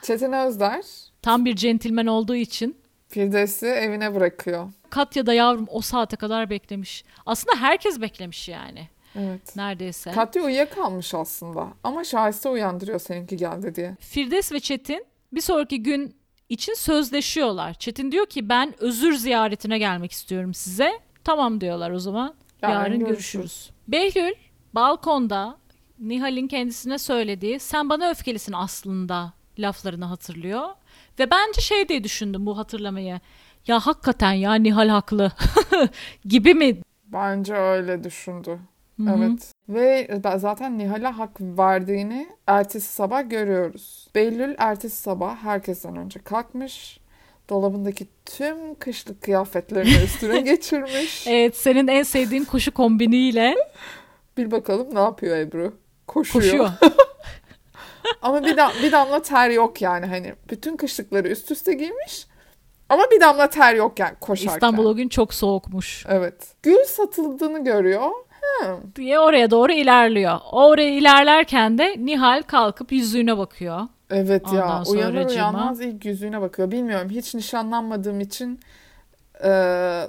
[0.01, 0.85] Çetin Özder
[1.21, 2.77] Tam bir centilmen olduğu için
[3.07, 4.69] Firdevs'i evine bırakıyor.
[4.89, 7.03] Katya da yavrum o saate kadar beklemiş.
[7.25, 8.87] Aslında herkes beklemiş yani.
[9.15, 9.55] Evet.
[9.55, 10.11] Neredeyse.
[10.11, 11.67] Katya uyuyakalmış aslında.
[11.83, 13.97] Ama Şahiste uyandırıyor seninki geldi diye.
[13.99, 16.15] Firdevs ve Çetin bir sonraki gün
[16.49, 17.73] için sözleşiyorlar.
[17.73, 20.91] Çetin diyor ki ben özür ziyaretine gelmek istiyorum size.
[21.23, 22.33] Tamam diyorlar o zaman.
[22.61, 23.33] Yarın Yarın, görüşürüz.
[23.33, 23.69] görüşürüz.
[23.87, 24.33] Behlül
[24.75, 25.57] balkonda
[25.99, 30.67] Nihal'in kendisine söylediği sen bana öfkelisin aslında laflarını hatırlıyor.
[31.19, 33.19] Ve bence şey diye düşündüm bu hatırlamayı.
[33.67, 35.31] Ya hakikaten ya Nihal haklı
[36.25, 36.77] gibi mi?
[37.07, 38.59] Bence öyle düşündü.
[38.97, 39.15] Hı hı.
[39.17, 39.53] Evet.
[39.69, 44.07] Ve zaten Nihal'e hak verdiğini ertesi sabah görüyoruz.
[44.15, 46.99] Behlül ertesi sabah herkesten önce kalkmış.
[47.49, 51.27] Dolabındaki tüm kışlık kıyafetlerini üstüne geçirmiş.
[51.27, 53.55] Evet senin en sevdiğin koşu kombiniyle
[54.37, 55.73] Bir bakalım ne yapıyor Ebru?
[56.07, 56.43] Koşuyor.
[56.43, 56.69] koşuyor.
[58.21, 60.05] Ama bir, dam- bir damla ter yok yani.
[60.05, 62.27] Hani bütün kışlıkları üst üste giymiş.
[62.89, 64.53] Ama bir damla ter yok yani koşarken.
[64.53, 66.47] İstanbul o gün çok soğukmuş Evet.
[66.63, 68.09] Gül satıldığını görüyor.
[68.63, 68.77] Hı.
[68.95, 70.39] diye oraya doğru ilerliyor.
[70.51, 73.81] Oraya ilerlerken de Nihal kalkıp yüzüğüne bakıyor.
[74.09, 74.63] Evet ya.
[74.63, 76.71] Ondan Uyanır sonracığıma- uyanmaz ilk yüzüğüne bakıyor.
[76.71, 77.09] Bilmiyorum.
[77.09, 78.59] Hiç nişanlanmadığım için
[79.43, 79.49] e,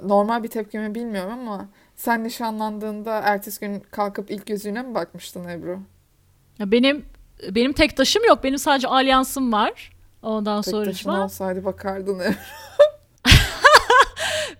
[0.03, 5.79] normal bir tepkimi bilmiyorum ama sen nişanlandığında ertesi gün kalkıp ilk yüzüğüne mi bakmıştın Ebru?
[6.59, 7.05] Ya Benim
[7.49, 8.43] benim tek taşım yok.
[8.43, 9.91] Benim sadece alyansım var.
[10.23, 12.35] Ondan Tek sonra taşın olsaydı bakardın Ebru.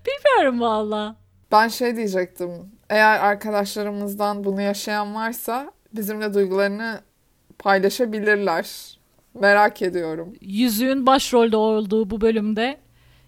[0.06, 1.16] bilmiyorum valla.
[1.52, 2.50] Ben şey diyecektim.
[2.90, 7.02] Eğer arkadaşlarımızdan bunu yaşayan varsa bizimle duygularını
[7.60, 8.98] paylaşabilirler.
[9.34, 10.34] Merak ediyorum.
[10.42, 12.78] Yüzüğün başrolde olduğu bu bölümde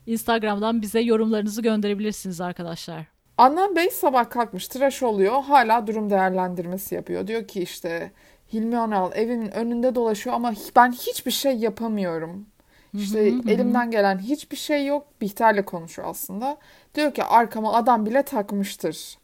[0.05, 3.05] Instagram'dan bize yorumlarınızı gönderebilirsiniz arkadaşlar.
[3.37, 5.43] Adnan Bey sabah kalkmış, tıraş oluyor.
[5.43, 7.27] Hala durum değerlendirmesi yapıyor.
[7.27, 8.11] Diyor ki işte
[8.53, 12.45] Hilmi Önal evinin önünde dolaşıyor ama ben hiçbir şey yapamıyorum.
[12.93, 15.07] İşte elimden gelen hiçbir şey yok.
[15.21, 16.57] Bihter'le konuşuyor aslında.
[16.95, 19.17] Diyor ki arkama adam bile takmıştır.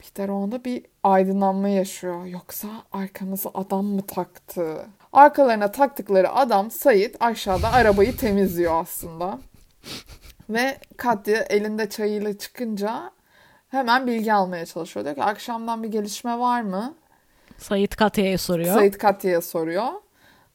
[0.00, 2.24] Bihter o anda bir aydınlanma yaşıyor.
[2.24, 4.86] Yoksa arkamıza adam mı taktı?
[5.12, 9.38] Arkalarına taktıkları adam Sait aşağıda arabayı temizliyor aslında.
[10.50, 13.10] Ve Katya elinde çayıyla çıkınca
[13.68, 15.04] hemen bilgi almaya çalışıyor.
[15.04, 16.94] Diyor ki akşamdan bir gelişme var mı?
[17.58, 18.74] Sayit Katya'ya soruyor.
[18.74, 19.86] Sait Katya'ya soruyor.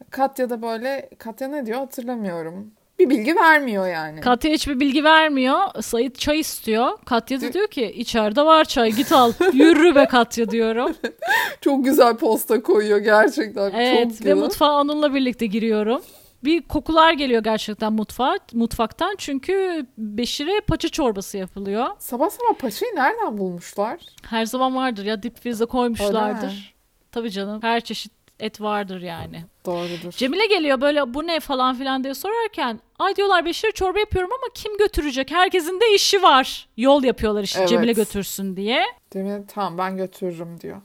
[0.10, 2.72] Katya da böyle Katya ne diyor hatırlamıyorum.
[3.00, 4.22] Bir bilgi vermiyor yani.
[4.22, 5.58] Katya hiçbir bilgi vermiyor.
[5.82, 6.90] Sayit çay istiyor.
[7.06, 9.34] Katya da diyor ki içeride var çay git al.
[9.54, 10.96] Yürü be Katya diyorum.
[11.62, 13.72] Çok güzel posta koyuyor gerçekten.
[13.72, 14.36] Evet Çok ve güzel.
[14.36, 16.02] mutfağa onunla birlikte giriyorum.
[16.44, 21.86] Bir kokular geliyor gerçekten mutfağa, mutfaktan çünkü Beşir'e paça çorbası yapılıyor.
[22.00, 24.00] Sabah sabah paçayı nereden bulmuşlar?
[24.30, 26.73] Her zaman vardır ya dip frize koymuşlardır.
[27.14, 29.44] Tabii canım her çeşit et vardır yani.
[29.66, 30.12] Doğrudur.
[30.12, 34.54] Cemile geliyor böyle bu ne falan filan diye sorarken ay diyorlar Beşir çorba yapıyorum ama
[34.54, 35.32] kim götürecek?
[35.32, 36.68] Herkesin de işi var.
[36.78, 37.70] Yol yapıyorlar işte Evet.
[37.70, 38.84] Cemile götürsün diye.
[39.14, 40.82] Demir tamam ben götürürüm diyor.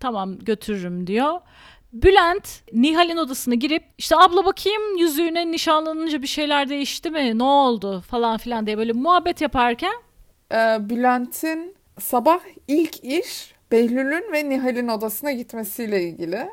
[0.00, 1.40] Tamam götürürüm diyor.
[1.92, 7.38] Bülent Nihal'in odasına girip işte abla bakayım yüzüğüne nişanlanınca bir şeyler değişti mi?
[7.38, 9.94] Ne oldu falan filan diye böyle muhabbet yaparken
[10.52, 16.48] Ee, Bülent'in sabah ilk iş Behlül'ün ve Nihal'in odasına gitmesiyle ilgili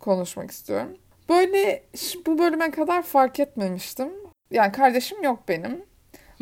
[0.00, 0.96] konuşmak istiyorum.
[1.28, 1.84] Böyle
[2.26, 4.08] bu bölüme kadar fark etmemiştim.
[4.50, 5.84] Yani kardeşim yok benim.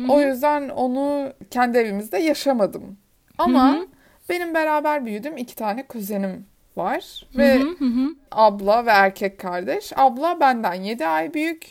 [0.09, 2.97] O yüzden onu kendi evimizde yaşamadım.
[3.37, 3.87] Ama Hı hı.
[4.29, 7.27] benim beraber büyüdüğüm iki tane kuzenim var.
[7.37, 8.15] Ve Hı hı hı.
[8.31, 9.93] abla ve erkek kardeş.
[9.95, 11.65] Abla benden 7 ay büyük.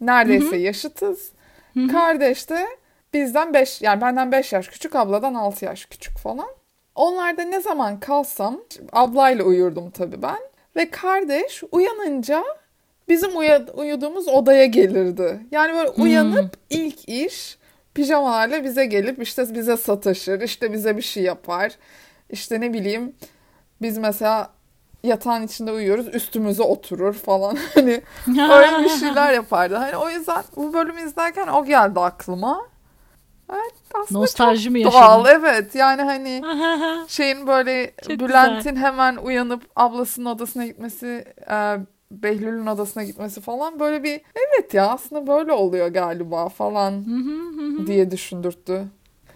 [0.00, 1.32] Neredeyse yaşıtız.
[1.92, 2.66] Kardeş de
[3.14, 6.48] bizden 5 yani benden 5 yaş küçük, abladan 6 yaş küçük falan.
[6.94, 8.60] Onlarda ne zaman kalsam
[8.92, 10.38] ablayla uyurdum tabii ben.
[10.76, 12.44] Ve kardeş uyanınca
[13.08, 15.40] bizim uya- uyuduğumuz odaya gelirdi.
[15.50, 17.58] Yani böyle uyanıp ilk iş
[17.94, 21.72] pijamalarla bize gelip işte bize sataşır, işte bize bir şey yapar.
[22.30, 23.14] İşte ne bileyim
[23.82, 24.50] biz mesela
[25.04, 29.74] yatağın içinde uyuyoruz üstümüze oturur falan hani öyle bir şeyler yapardı.
[29.74, 32.60] Hani o yüzden bu bölümü izlerken o geldi aklıma.
[33.52, 34.98] Evet aslında Nostalji mi yaşadın?
[34.98, 36.42] doğal evet yani hani
[37.08, 41.76] şeyin böyle Bülent'in hemen uyanıp ablasının odasına gitmesi e,
[42.10, 47.04] Behlül'ün odasına gitmesi falan böyle bir evet ya aslında böyle oluyor galiba falan
[47.86, 48.84] diye düşündürttü.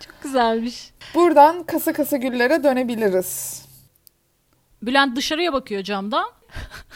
[0.00, 0.92] Çok güzelmiş.
[1.14, 3.64] Buradan kasa kasa güllere dönebiliriz.
[4.82, 6.26] Bülent dışarıya bakıyor camdan.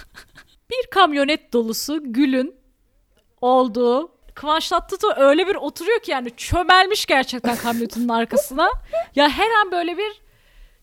[0.70, 2.54] bir kamyonet dolusu gülün
[3.40, 8.68] olduğu Kıvanç Tatlıtuğ öyle bir oturuyor ki yani çömelmiş gerçekten kamyonetin arkasına.
[9.16, 10.22] Ya her an böyle bir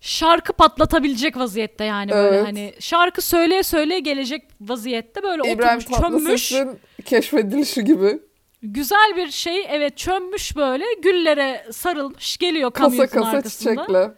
[0.01, 2.47] şarkı patlatabilecek vaziyette yani böyle Evet.
[2.47, 6.75] hani şarkı söyleye söyleye gelecek vaziyette böyle İbrahim oturmuş çömmüş.
[7.05, 8.19] Keşfedilişi gibi.
[8.63, 13.71] Güzel bir şey evet çömmüş böyle güllere sarılmış geliyor Kasa kamyonetin kasa arkasında.
[13.75, 14.11] çiçekle.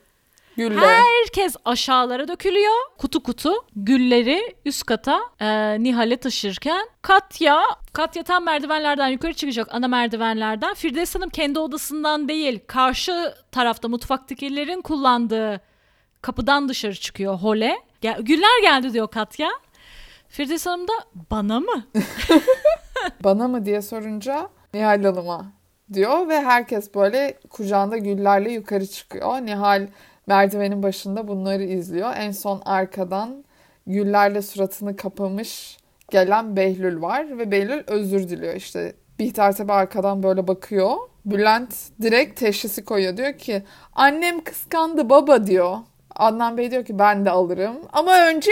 [0.57, 0.79] Gülle.
[0.79, 2.73] Herkes aşağılara dökülüyor.
[2.97, 7.61] Kutu kutu gülleri üst kata e, Nihal'e taşırken Katya,
[7.93, 10.73] Katya tam merdivenlerden yukarı çıkacak ana merdivenlerden.
[10.73, 15.61] Firdevs Hanım kendi odasından değil karşı tarafta mutfaktakilerin kullandığı
[16.21, 17.77] kapıdan dışarı çıkıyor hole.
[18.01, 19.49] Gel, güller geldi diyor Katya.
[20.29, 20.93] Firdevs Hanım da
[21.31, 21.85] bana mı?
[23.23, 25.45] Bana mı diye sorunca Nihal Hanım'a
[25.93, 29.41] diyor ve herkes böyle kucağında güllerle yukarı çıkıyor.
[29.41, 29.87] Nihal
[30.27, 32.13] merdivenin başında bunları izliyor.
[32.17, 33.43] En son arkadan
[33.87, 35.77] güllerle suratını kapamış
[36.11, 38.93] gelen Behlül var ve Behlül özür diliyor işte.
[39.19, 40.91] Bihter tabi arkadan böyle bakıyor.
[41.25, 43.17] Bülent direkt teşhisi koyuyor.
[43.17, 43.63] Diyor ki
[43.93, 45.77] annem kıskandı baba diyor.
[46.15, 47.75] Adnan Bey diyor ki ben de alırım.
[47.93, 48.51] Ama önce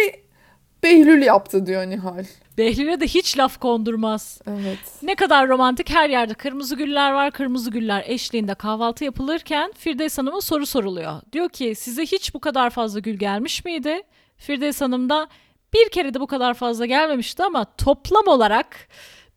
[0.83, 2.25] Behlül yaptı diyor Nihal.
[2.57, 4.41] Behlül'e de hiç laf kondurmaz.
[4.47, 4.79] Evet.
[5.01, 7.31] Ne kadar romantik her yerde kırmızı güller var.
[7.31, 11.21] Kırmızı güller eşliğinde kahvaltı yapılırken Firdevs Hanım'a soru soruluyor.
[11.33, 14.01] Diyor ki size hiç bu kadar fazla gül gelmiş miydi?
[14.37, 15.27] Firdevs Hanım da
[15.73, 18.77] bir kere de bu kadar fazla gelmemişti ama toplam olarak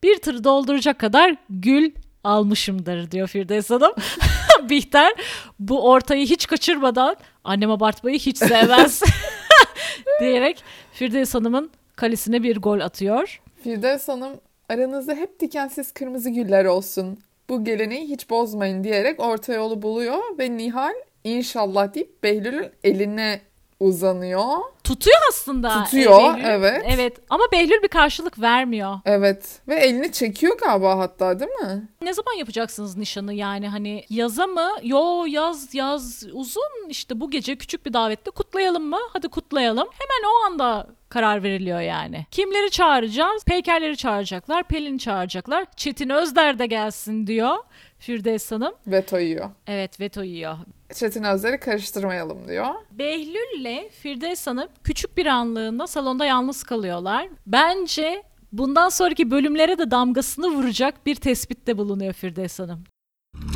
[0.03, 1.90] bir tır dolduracak kadar gül
[2.24, 3.93] almışımdır diyor Firdevs Hanım.
[4.70, 5.12] Bihter
[5.59, 9.03] bu ortayı hiç kaçırmadan annem abartmayı hiç sevmez
[10.20, 13.40] diyerek Firdevs Hanım'ın kalesine bir gol atıyor.
[13.62, 14.32] Firdevs Hanım
[14.68, 17.18] aranızda hep dikensiz kırmızı güller olsun.
[17.48, 20.94] Bu geleneği hiç bozmayın diyerek orta yolu buluyor ve Nihal
[21.24, 23.40] inşallah deyip Behlül'ün eline
[23.82, 24.44] uzanıyor.
[24.84, 25.84] Tutuyor aslında.
[25.84, 26.44] Tutuyor, Behlül.
[26.44, 26.84] evet.
[26.88, 28.98] Evet ama Behlül bir karşılık vermiyor.
[29.04, 31.88] Evet ve elini çekiyor galiba hatta değil mi?
[32.02, 34.68] Ne zaman yapacaksınız nişanı yani hani yaza mı?
[34.82, 38.98] Yo yaz yaz uzun işte bu gece küçük bir davette kutlayalım mı?
[39.12, 39.88] Hadi kutlayalım.
[39.98, 42.26] Hemen o anda karar veriliyor yani.
[42.30, 43.44] Kimleri çağıracağız?
[43.44, 45.66] Peykerleri çağıracaklar, Pelin'i çağıracaklar.
[45.76, 47.56] Çetin Özder de gelsin diyor
[47.98, 48.74] Firdevs Hanım.
[48.86, 49.50] Veto yiyor.
[49.66, 50.56] Evet veto yiyor.
[50.94, 52.74] Çetin Özler'i karıştırmayalım diyor.
[52.90, 57.28] Behlül'le Firdevs Hanım küçük bir anlığında salonda yalnız kalıyorlar.
[57.46, 62.84] Bence bundan sonraki bölümlere de damgasını vuracak bir tespitte bulunuyor Firdevs Hanım.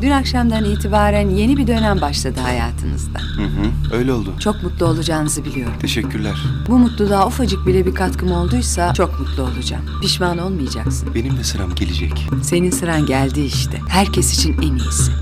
[0.03, 3.19] Dün akşamdan itibaren yeni bir dönem başladı hayatınızda.
[3.19, 4.35] Hı hı, öyle oldu.
[4.41, 5.75] Çok mutlu olacağınızı biliyorum.
[5.81, 6.35] Teşekkürler.
[6.69, 9.85] Bu mutluluğa ufacık bile bir katkım olduysa çok mutlu olacağım.
[10.03, 11.15] Pişman olmayacaksın.
[11.15, 12.29] Benim de sıram gelecek.
[12.43, 13.81] Senin sıran geldi işte.
[13.89, 15.13] Herkes için en iyisi.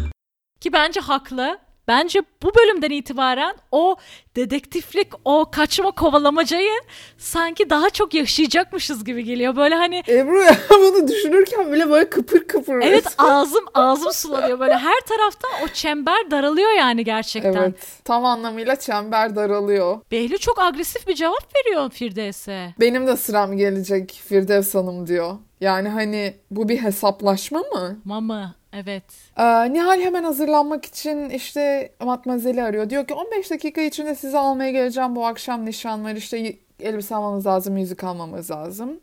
[0.60, 1.58] Ki bence haklı.
[1.88, 3.96] Bence bu bölümden itibaren o
[4.36, 6.80] dedektiflik, o kaçma kovalamacayı
[7.18, 9.56] sanki daha çok yaşayacakmışız gibi geliyor.
[9.56, 12.74] Böyle hani Ebru ya bunu düşünürken bile böyle kıpır kıpır.
[12.82, 14.60] evet ağzım ağzım sulanıyor.
[14.60, 17.52] Böyle her tarafta o çember daralıyor yani gerçekten.
[17.52, 17.86] Evet.
[18.04, 20.00] Tam anlamıyla çember daralıyor.
[20.10, 22.74] Behlül çok agresif bir cevap veriyor Firdevs'e.
[22.80, 25.34] Benim de sıram gelecek Firdevs Hanım diyor.
[25.60, 28.00] Yani hani bu bir hesaplaşma mı?
[28.04, 29.04] Mama evet.
[29.36, 32.90] Ee, Nihal hemen hazırlanmak için işte Matmazel'i arıyor.
[32.90, 35.16] Diyor ki 15 dakika içinde sizi almaya geleceğim.
[35.16, 36.12] Bu akşam nişan var.
[36.12, 39.00] İşte elbise almamız lazım, müzik almamız lazım.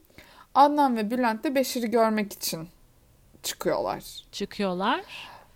[0.56, 2.68] Adnan ve Bülent de Beşir'i görmek için
[3.44, 4.04] çıkıyorlar.
[4.32, 5.02] Çıkıyorlar.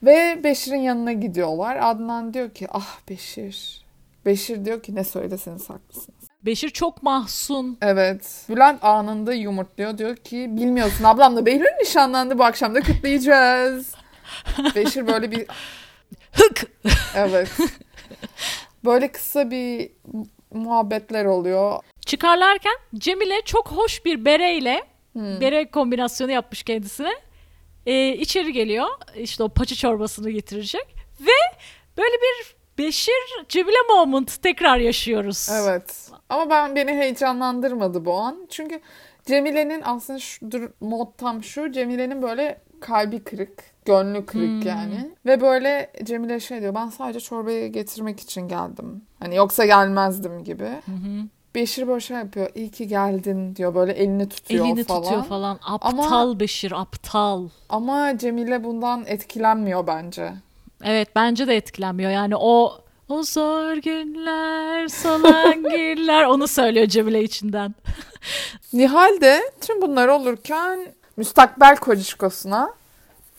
[0.03, 1.78] Ve Beşir'in yanına gidiyorlar.
[1.82, 3.86] Adnan diyor ki ah Beşir.
[4.26, 6.26] Beşir diyor ki ne söyleseniz haklısınız.
[6.45, 7.78] Beşir çok mahzun.
[7.82, 8.45] Evet.
[8.49, 9.97] Bülent anında yumurtluyor.
[9.97, 13.95] Diyor ki bilmiyorsun ablamla Behlül nişanlandı bu akşam da kutlayacağız.
[14.76, 15.45] Beşir böyle bir
[16.32, 16.71] Hık.
[17.15, 17.49] evet.
[18.86, 19.91] Böyle kısa bir
[20.53, 21.80] muhabbetler oluyor.
[22.05, 24.84] Çıkarlarken Cemile çok hoş bir bereyle
[25.15, 27.11] bere kombinasyonu yapmış kendisine.
[27.86, 28.88] Ee, içeri geliyor.
[29.15, 30.95] İşte o paça çorbasını getirecek.
[31.21, 31.57] Ve
[31.97, 35.49] böyle bir Beşir Cemile moment tekrar yaşıyoruz.
[35.51, 36.09] Evet.
[36.30, 38.47] Ama ben beni heyecanlandırmadı bu an.
[38.49, 38.80] Çünkü
[39.26, 40.49] Cemile'nin aslında şu
[40.80, 41.71] mod tam şu.
[41.71, 45.11] Cemile'nin böyle kalbi kırık, gönlü kırık yani.
[45.25, 46.75] Ve böyle Cemile şey diyor.
[46.75, 49.01] Ben sadece çorbayı getirmek için geldim.
[49.19, 50.69] Hani yoksa gelmezdim gibi.
[51.55, 52.49] Beşir böyle şey yapıyor.
[52.55, 53.75] İyi ki geldin diyor.
[53.75, 55.01] Böyle elini tutuyor Elini falan.
[55.03, 55.59] tutuyor falan.
[55.63, 57.49] Aptal Beşir aptal.
[57.69, 60.33] Ama Cemile bundan etkilenmiyor bence.
[60.83, 62.11] Evet bence de etkilenmiyor.
[62.11, 62.73] Yani o
[63.09, 67.75] o zor günler, solan günler onu söylüyor Cemile içinden.
[68.73, 70.79] Nihal de tüm bunlar olurken
[71.17, 72.69] müstakbel kocişkosuna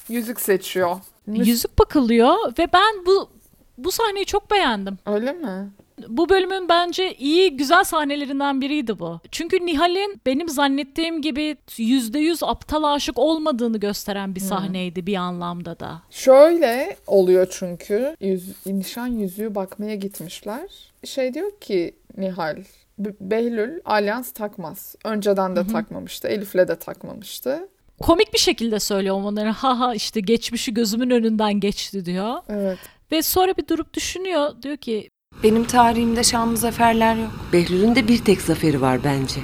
[0.08, 0.96] yüzük seçiyor.
[1.28, 3.30] Müs- Yüzük bakılıyor ve ben bu
[3.78, 4.98] bu sahneyi çok beğendim.
[5.06, 5.70] Öyle mi?
[6.08, 9.20] Bu bölümün bence iyi güzel sahnelerinden biriydi bu.
[9.30, 16.02] Çünkü Nihal'in benim zannettiğim gibi %100 aptal aşık olmadığını gösteren bir sahneydi bir anlamda da.
[16.10, 20.70] Şöyle oluyor çünkü yüz, nişan yüzüğü bakmaya gitmişler.
[21.04, 22.56] Şey diyor ki Nihal,
[22.98, 24.94] "Be- Behlül alyans takmaz.
[25.04, 26.28] Önceden de takmamıştı.
[26.28, 27.68] Elif'le de takmamıştı.
[28.00, 29.48] Komik bir şekilde söylüyor onları.
[29.50, 32.34] Ha ha işte geçmişi gözümün önünden geçti diyor.
[32.48, 32.78] Evet.
[33.12, 34.50] Ve sonra bir durup düşünüyor.
[34.62, 35.10] Diyor ki
[35.42, 37.30] Benim tarihimde şanlı zaferler yok.
[37.52, 39.40] Behlül'ün de bir tek zaferi var bence.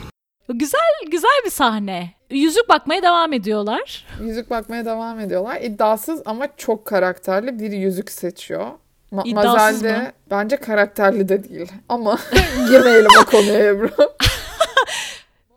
[0.48, 0.80] güzel
[1.10, 2.14] güzel bir sahne.
[2.30, 4.06] Yüzük bakmaya devam ediyorlar.
[4.22, 5.60] Yüzük bakmaya devam ediyorlar.
[5.60, 8.66] İddiasız ama çok karakterli bir yüzük seçiyor.
[9.12, 10.12] Ma- İddiasız Mazel de mı?
[10.30, 11.72] bence karakterli de değil.
[11.88, 12.18] Ama
[12.68, 13.90] girmeyelim o konuya Ebru.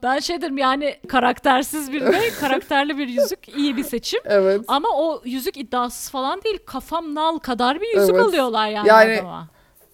[0.06, 4.20] Ben şey derim yani karaktersiz bir de karakterli bir yüzük iyi bir seçim.
[4.26, 4.62] evet.
[4.68, 6.60] Ama o yüzük iddiasız falan değil.
[6.66, 8.26] Kafam nal kadar bir yüzük Evet.
[8.26, 9.48] alıyorlar yani, Yani- adama.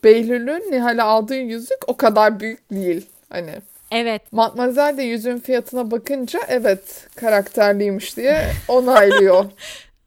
[0.03, 3.05] Behlül'ün Nihal'e aldığı yüzük o kadar büyük değil.
[3.30, 3.51] Hani
[3.91, 4.34] Evet.
[4.34, 9.45] Matmazel de yüzüğün fiyatına bakınca evet karakterliymiş diye onaylıyor.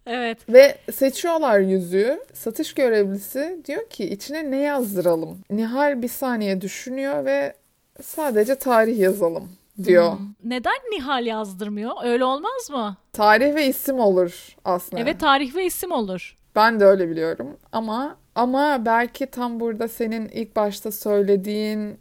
[0.06, 0.38] Evet.
[0.48, 2.20] Ve seçiyorlar yüzüğü.
[2.34, 5.38] Satış görevlisi diyor ki içine ne yazdıralım?
[5.50, 7.54] Nihal bir saniye düşünüyor ve
[8.02, 9.48] sadece tarih yazalım
[9.84, 10.12] diyor.
[10.44, 11.92] Neden Nihal yazdırmıyor?
[12.04, 12.96] Öyle olmaz mı?
[13.12, 15.02] Tarih ve isim olur aslında.
[15.02, 16.36] Evet tarih ve isim olur.
[16.56, 17.56] Ben de öyle biliyorum.
[17.72, 21.98] Ama ama belki tam burada senin ilk başta söylediğin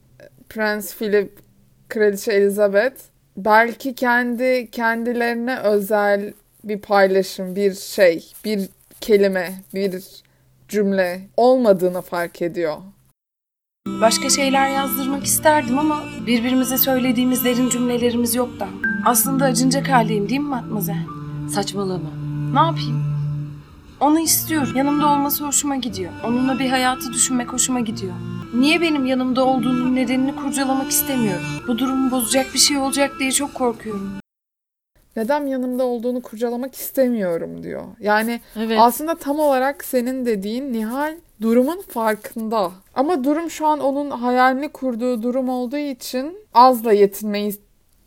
[0.49, 1.39] Prens Philip,
[1.89, 3.01] Kraliçe Elizabeth
[3.37, 8.69] belki kendi kendilerine özel bir paylaşım, bir şey, bir
[9.01, 10.03] kelime, bir
[10.67, 12.77] cümle olmadığını fark ediyor.
[13.87, 18.67] Başka şeyler yazdırmak isterdim ama birbirimize söylediğimiz derin cümlelerimiz yok da.
[19.05, 21.05] Aslında acınacak haldeyim değil mi Matmazel?
[21.49, 22.09] Saçmalama.
[22.53, 23.03] Ne yapayım?
[23.99, 24.69] Onu istiyorum.
[24.75, 26.11] Yanımda olması hoşuma gidiyor.
[26.23, 28.13] Onunla bir hayatı düşünmek hoşuma gidiyor.
[28.53, 31.45] Niye benim yanımda olduğunun nedenini kurcalamak istemiyorum.
[31.67, 34.11] Bu durumu bozacak bir şey olacak diye çok korkuyorum.
[35.15, 37.83] Neden yanımda olduğunu kurcalamak istemiyorum diyor.
[37.99, 38.77] Yani Evet.
[38.81, 41.13] Aslında tam olarak senin dediğin Nihal
[41.43, 42.71] durumun farkında.
[42.95, 47.55] Ama durum şu an onun hayalini kurduğu durum olduğu için azla yetinmeyi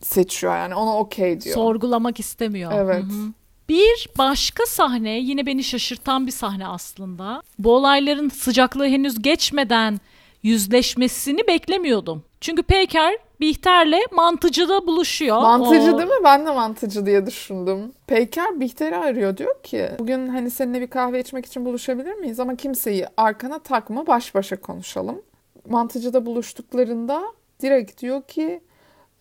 [0.00, 1.54] seçiyor yani ona okey diyor.
[1.54, 2.72] Sorgulamak istemiyor.
[2.74, 3.02] Evet.
[3.02, 3.32] Hı hı.
[3.68, 7.42] Bir başka sahne yine beni şaşırtan bir sahne aslında.
[7.58, 10.00] Bu olayların sıcaklığı henüz geçmeden
[10.42, 12.24] yüzleşmesini beklemiyordum.
[12.40, 15.36] Çünkü Peyker Bihter'le mantıcıda buluşuyor.
[15.36, 16.24] Mantıcı O- değil mi?
[16.24, 17.92] Ben de mantıcı diye düşündüm.
[18.06, 22.40] Peyker Bihter'i arıyor diyor ki bugün hani seninle bir kahve içmek için buluşabilir miyiz?
[22.40, 25.22] Ama kimseyi arkana takma baş başa konuşalım.
[25.68, 27.22] Mantıcıda buluştuklarında
[27.62, 28.60] direkt diyor ki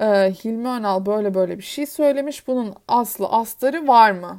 [0.01, 0.05] e,
[0.43, 2.47] Hilmi Önal böyle böyle bir şey söylemiş.
[2.47, 4.37] Bunun aslı astarı var mı?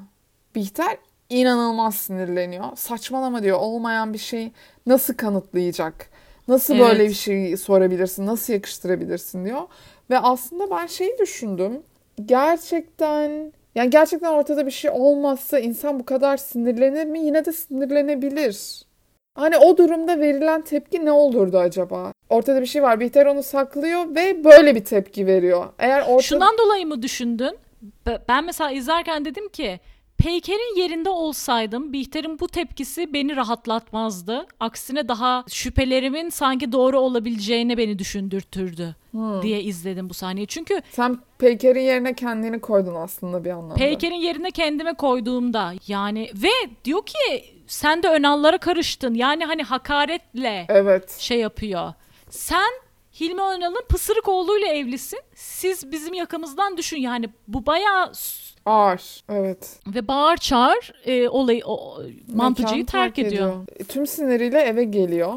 [0.55, 0.97] Bihter
[1.31, 2.65] inanılmaz sinirleniyor.
[2.77, 4.53] Saçmalama diyor olmayan bir şeyi
[4.87, 6.11] nasıl kanıtlayacak?
[6.49, 6.89] Nasıl Evet.
[6.89, 8.27] böyle bir şey sorabilirsin?
[8.27, 9.63] Nasıl yakıştırabilirsin diyor.
[10.11, 11.83] Ve aslında ben şeyi düşündüm.
[12.27, 17.19] Gerçekten yani gerçekten ortada bir şey olmazsa insan bu kadar sinirlenir mi?
[17.21, 18.83] Yine de sinirlenebilir.
[19.35, 22.13] Hani o durumda verilen tepki ne olurdu acaba?
[22.31, 23.01] Ortada bir şey var.
[23.01, 25.67] Bihter onu saklıyor ve böyle bir tepki veriyor.
[25.79, 26.23] Eğer ortada...
[26.23, 27.57] Şundan dolayı mı düşündün?
[28.07, 29.81] Be- Ben mesela izlerken dedim ki
[30.19, 34.47] Peyker'in yerinde olsaydım Bihter'in bu tepkisi beni rahatlatmazdı.
[34.61, 39.43] Aksine daha şüphelerimin sanki doğru olabileceğine beni düşündürtürdü Hmm.
[39.43, 40.47] diye izledim bu sahneyi.
[40.47, 43.75] Çünkü Sen Peyker'in yerine kendini koydun aslında bir anlamda.
[43.75, 46.51] Peyker'in yerine kendime koyduğumda yani ve
[46.85, 49.15] diyor ki sen de Önal'lara karıştın.
[49.15, 51.19] Yani hani hakaretle Evet.
[51.19, 51.93] şey yapıyor.
[52.31, 52.71] Sen
[53.21, 55.21] Hilmi Önal'ın pısırık oğluyla evlisin.
[55.35, 56.97] Siz bizim yakamızdan düşün.
[56.97, 58.13] Yani bu bayağı
[58.67, 59.25] Ağır.
[59.29, 59.79] Evet.
[59.95, 62.03] ve bağır çağır e, olayı o,
[62.35, 63.55] mantıcıyı Mekanı terk ediyor.
[63.77, 65.35] E, Tüm siniriyle eve geliyor.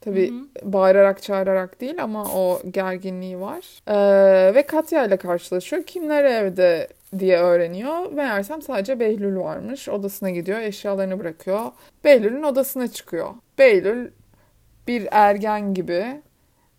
[0.00, 3.64] Tabii bağırarak çağırarak değil ama o gerginliği var.
[3.86, 5.82] Ee, ve Katya ile karşılaşıyor.
[5.82, 8.12] Kimler evde diye öğreniyor.
[8.12, 9.88] Meğersem sadece Behlül varmış.
[9.88, 11.60] Odasına gidiyor, eşyalarını bırakıyor.
[12.04, 13.34] Behlül'ün odasına çıkıyor.
[13.58, 14.10] Behlül
[14.88, 16.22] bir ergen gibi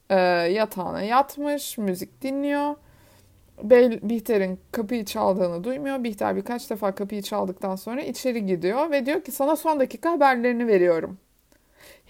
[0.09, 0.15] e,
[0.51, 2.75] yatağına yatmış, müzik dinliyor.
[3.63, 6.03] Bey, Bihter'in kapıyı çaldığını duymuyor.
[6.03, 10.67] Bihter birkaç defa kapıyı çaldıktan sonra içeri gidiyor ve diyor ki sana son dakika haberlerini
[10.67, 11.17] veriyorum.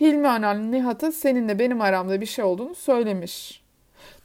[0.02, 3.64] Hilmi Önal Nihat'a seninle benim aramda bir şey olduğunu söylemiş.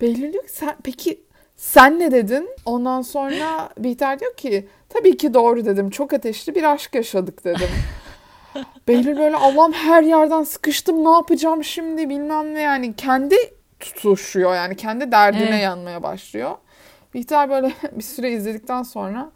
[0.01, 1.21] Behlül diyor ki sen, peki
[1.57, 2.49] sen ne dedin?
[2.65, 5.91] Ondan sonra Bihter diyor ki tabii ki doğru dedim.
[5.91, 7.69] Çok ateşli bir aşk yaşadık dedim.
[8.89, 13.37] Behlül böyle Allah'ım her yerden sıkıştım ne yapacağım şimdi bilmem ne yani kendi
[13.81, 15.63] tutuşuyor yani kendi derdine Evet.
[15.63, 16.51] yanmaya başlıyor.
[17.15, 19.33] Bihter böyle bir süre izledikten sonra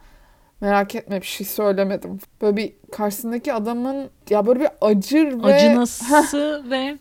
[0.60, 2.18] merak etme bir şey söylemedim.
[2.42, 6.98] Böyle bir karşısındaki adamın ya böyle bir acır ve Acınası ve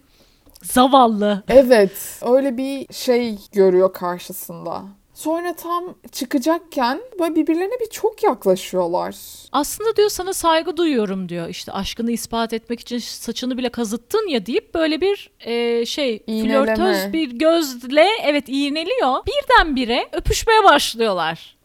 [0.63, 1.43] Zavallı.
[1.47, 4.83] Evet, öyle bir şey görüyor karşısında.
[5.15, 9.15] Sonra tam çıkacakken böyle birbirlerine bir çok yaklaşıyorlar.
[9.51, 11.49] Aslında diyor sana saygı duyuyorum diyor.
[11.49, 16.75] İşte aşkını ispat etmek için saçını bile kazıttın ya deyip böyle bir e, şey İğneleme.
[16.75, 19.15] flörtöz bir gözle evet iğneliyor.
[19.25, 21.55] Birdenbire öpüşmeye başlıyorlar.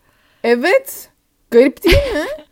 [0.44, 1.10] Evet,
[1.50, 2.26] garip değil mi?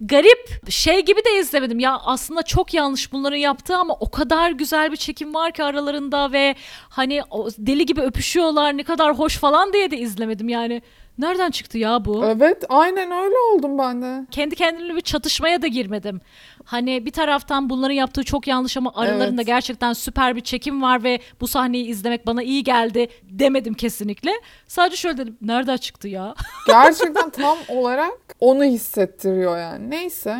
[0.00, 1.78] Garip şey gibi de izlemedim.
[1.78, 6.32] Ya aslında çok yanlış bunların yaptığı ama o kadar güzel bir çekim var ki aralarında
[6.32, 6.54] ve
[6.88, 7.22] hani
[7.58, 10.48] deli gibi öpüşüyorlar ne kadar hoş falan diye de izlemedim.
[10.48, 10.82] Yani
[11.18, 12.24] nereden çıktı ya bu?
[12.24, 14.26] evet, aynen öyle oldum ben de.
[14.30, 16.20] kendi kendimle bir çatışmaya da girmedim.
[16.64, 19.46] Hani bir taraftan bunların yaptığı çok yanlış ama aralarında Evet.
[19.46, 24.30] gerçekten süper bir çekim var ve bu sahneyi izlemek bana iyi geldi demedim kesinlikle.
[24.68, 26.34] Sadece şöyle dedim nereden çıktı ya?
[26.66, 29.90] Gerçekten tam olarak onu hissettiriyor yani.
[29.90, 30.36] Neyse.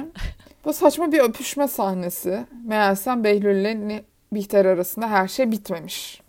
[0.64, 2.46] Bu saçma bir öpüşme sahnesi.
[2.64, 6.20] Meğersem Behlül ile Ni- Bihter arasında her şey bitmemiş.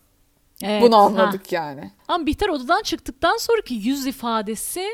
[0.64, 1.02] Evet, Bunu ha.
[1.02, 1.92] anladık yani.
[2.08, 4.88] Ama Bihter odadan çıktıktan sonraki yüz ifadesi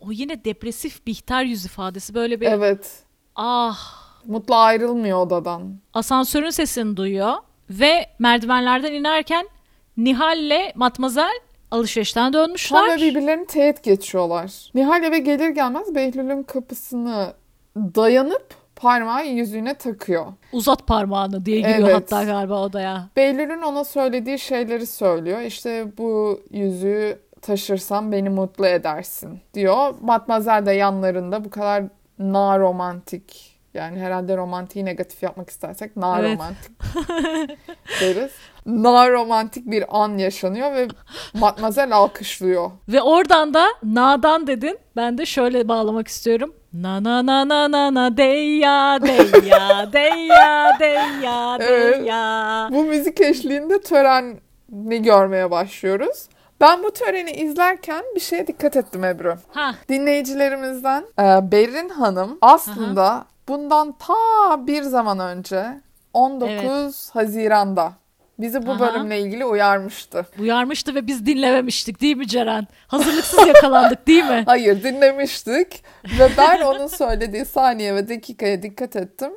[0.00, 3.02] o yine depresif Bihter yüz ifadesi böyle bir Evet.
[3.36, 5.80] ah Mutlu ayrılmıyor odadan.
[5.94, 7.34] asansörün sesini duyuyor
[7.70, 9.48] ve merdivenlerden inerken
[9.96, 11.40] Nihal'le Matmazel
[11.70, 12.78] alışverişten dönmüşler.
[12.80, 14.70] Tam ve birbirlerini teğet geçiyorlar.
[14.74, 17.32] Nihal eve gelir gelmez Behlül'ün kapısını
[17.76, 20.26] dayanıp parmağı yüzüğüne takıyor.
[20.52, 21.94] Uzat parmağını diye giriyor Evet.
[21.94, 23.08] hatta galiba odaya.
[23.16, 25.40] Behlül'ün ona söylediği şeyleri söylüyor.
[25.40, 29.94] İşte bu yüzüğü taşırsam beni mutlu edersin diyor.
[30.00, 31.84] Matmazel de yanlarında bu kadar
[32.18, 36.32] na romantik yani herhalde romantiği negatif yapmak istersek na Evet.
[36.32, 36.70] romantik
[38.00, 38.30] deriz.
[38.66, 40.88] Na romantik bir an yaşanıyor ve
[41.34, 42.70] Matmazel alkışlıyor.
[42.88, 44.78] Ve oradan da na'dan dedin.
[44.96, 46.54] Ben de şöyle bağlamak istiyorum.
[46.72, 52.00] Na na na na na na deyya deyya deyya deyya Evet.
[52.00, 52.68] deyya.
[52.72, 56.28] Bu müzik eşliğinde töreni görmeye başlıyoruz.
[56.60, 59.34] Ben bu töreni izlerken bir şeye dikkat ettim Ebru.
[59.52, 65.66] Ha Dinleyicilerimizden e, Berin Hanım aslında bundan ta bir zaman önce
[66.14, 67.92] 19 Haziran'da
[68.40, 68.80] bizi bu Aha.
[68.80, 70.26] bölümle ilgili uyarmıştı.
[70.38, 72.66] uyarmıştı ve biz dinlememiştik değil mi Ceren?
[72.86, 74.42] Hazırlıksız yakalandık değil mi?
[74.46, 75.84] Hayır dinlemiştik
[76.18, 79.30] ve ben onun söylediği saniye ve dakikaya dikkat ettim.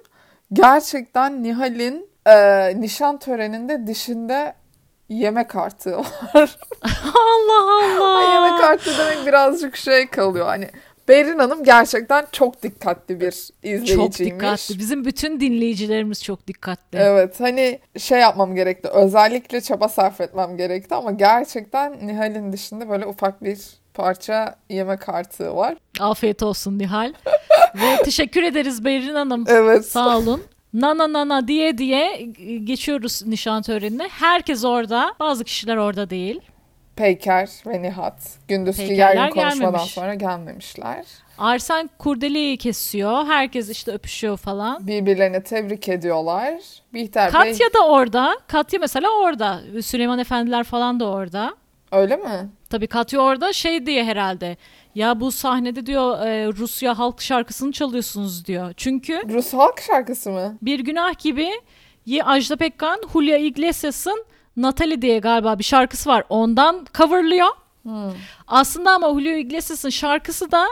[0.54, 2.36] Gerçekten Nihal'in e,
[2.82, 4.54] nişan töreninde dişinde
[5.10, 6.06] yemek artığı var.
[7.16, 8.34] Allah Allah.
[8.34, 10.46] yemek artığı demek birazcık şey kalıyor.
[10.46, 10.70] Hani
[11.08, 14.18] Berin Hanım gerçekten çok dikkatli bir izleyiciymiş.
[14.18, 14.80] Çok dikkatli.
[14.80, 16.98] Bizim bütün dinleyicilerimiz çok dikkatli.
[16.98, 18.88] Evet hani şey yapmam gerekti.
[18.88, 23.60] Özellikle çaba sarf etmem gerekti ama gerçekten Nihal'in dışında böyle ufak bir
[23.94, 25.76] parça yemek artığı var.
[26.00, 27.14] Afiyet olsun Nihal.
[27.76, 29.46] ve teşekkür ederiz Berin Hanım.
[29.48, 29.86] Evet.
[29.86, 30.44] Sağ olun.
[30.74, 32.22] Nana nana diye diye
[32.64, 34.08] geçiyoruz nişan törenine.
[34.12, 35.14] Herkes orada.
[35.20, 36.42] Bazı kişiler orada değil.
[36.96, 38.16] Peyker ve Nihat
[38.48, 39.92] gündüzki gergin konuşmadan gelmemiş.
[39.94, 41.06] sonra gelmemişler.
[41.38, 43.26] Arsen kurdeleyi kesiyor.
[43.26, 44.88] Herkes işte öpüşüyor falan.
[44.88, 46.54] Birbirlerini tebrik ediyorlar.
[46.94, 48.38] Bihter Bey Katya da orada.
[48.48, 49.62] Katya mesela orada.
[49.82, 51.56] Süleyman Efendiler falan da orada.
[51.92, 52.50] öyle mi?
[52.70, 54.58] Tabii Katya orada şey diye herhalde.
[54.96, 58.74] Ya bu sahnede diyor e, Rusya halk şarkısını çalıyorsunuz diyor.
[58.78, 60.58] Çünkü Rus halk şarkısı mı?
[60.62, 61.50] bir günah gibi
[62.24, 64.26] Ajda Pekkan, Julio Iglesias'ın
[64.58, 66.24] Natalie diye galiba bir şarkısı var.
[66.30, 67.48] Ondan coverlıyor.
[68.48, 70.66] Aslında ama Julio Iglesias'ın şarkısı da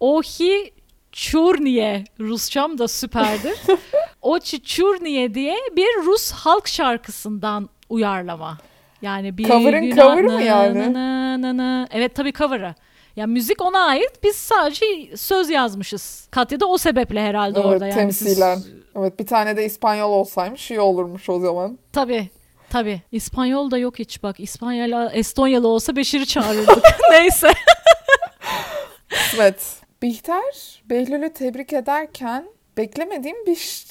[0.00, 0.72] Ohi
[1.12, 2.04] Churniye.
[2.20, 3.54] Rusçam da süperdir.
[4.22, 8.58] Ochi Churniye diye bir Rus halk şarkısından uyarlama.
[9.02, 10.92] Yani bir Cover'ın cover'ı mı yani?
[10.92, 11.88] na- na- na.
[11.90, 12.74] Evet tabii cover'ı.
[13.16, 14.10] Ya müzik ona ait.
[14.24, 14.86] Biz sadece
[15.16, 16.28] söz yazmışız.
[16.30, 18.12] Katya da o sebeple herhalde Evet orada yani.
[18.12, 18.58] Siz- temsilen.
[18.96, 21.78] Evet bir tane de İspanyol olsaymış iyi olurmuş o zaman.
[21.92, 22.30] Tabii.
[22.70, 23.02] Tabii.
[23.12, 24.40] İspanyol da yok hiç bak.
[24.40, 26.84] İspanyol, Estonyalı olsa Beşir'i çağırırdık.
[27.10, 27.52] Neyse.
[29.36, 29.82] Evet.
[30.02, 33.88] Bihter Behlül'ü tebrik ederken beklemediğim bir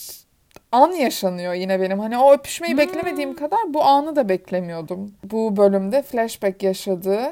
[0.71, 1.99] an yaşanıyor yine benim.
[1.99, 5.15] Hani o öpüşmeyi beklemediğim kadar bu anı da beklemiyordum.
[5.23, 7.31] Bu bölümde flashback yaşadığı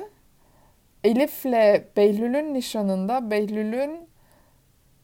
[1.03, 4.09] Elif'le Behlül'ün nişanında Behlül'ün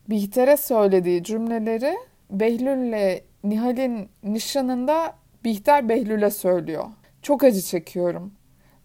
[0.10, 1.98] Bihter'e söylediği cümleleri
[2.30, 6.86] Behlül'le Nihal'in nişanında Bihter Behlül'e söylüyor.
[7.22, 8.34] Çok acı çekiyorum.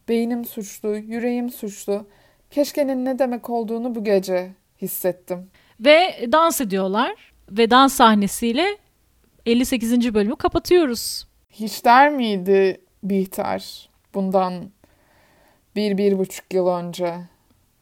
[0.09, 2.07] Beynim suçlu, yüreğim suçlu.
[2.51, 4.53] Keşke'nin ne demek olduğunu bu gece
[4.83, 5.49] hissettim.
[5.81, 7.33] Ve dans ediyorlar.
[7.51, 8.79] Ve dans sahnesiyle
[9.47, 10.15] 58.
[10.15, 11.27] bölümü kapatıyoruz.
[11.51, 14.71] Hiç der miydi Bihter bundan
[15.77, 17.15] bir, bir buçuk yıl önce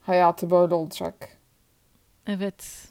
[0.01, 1.37] hayatı böyle olacak?
[2.27, 2.87] Evet.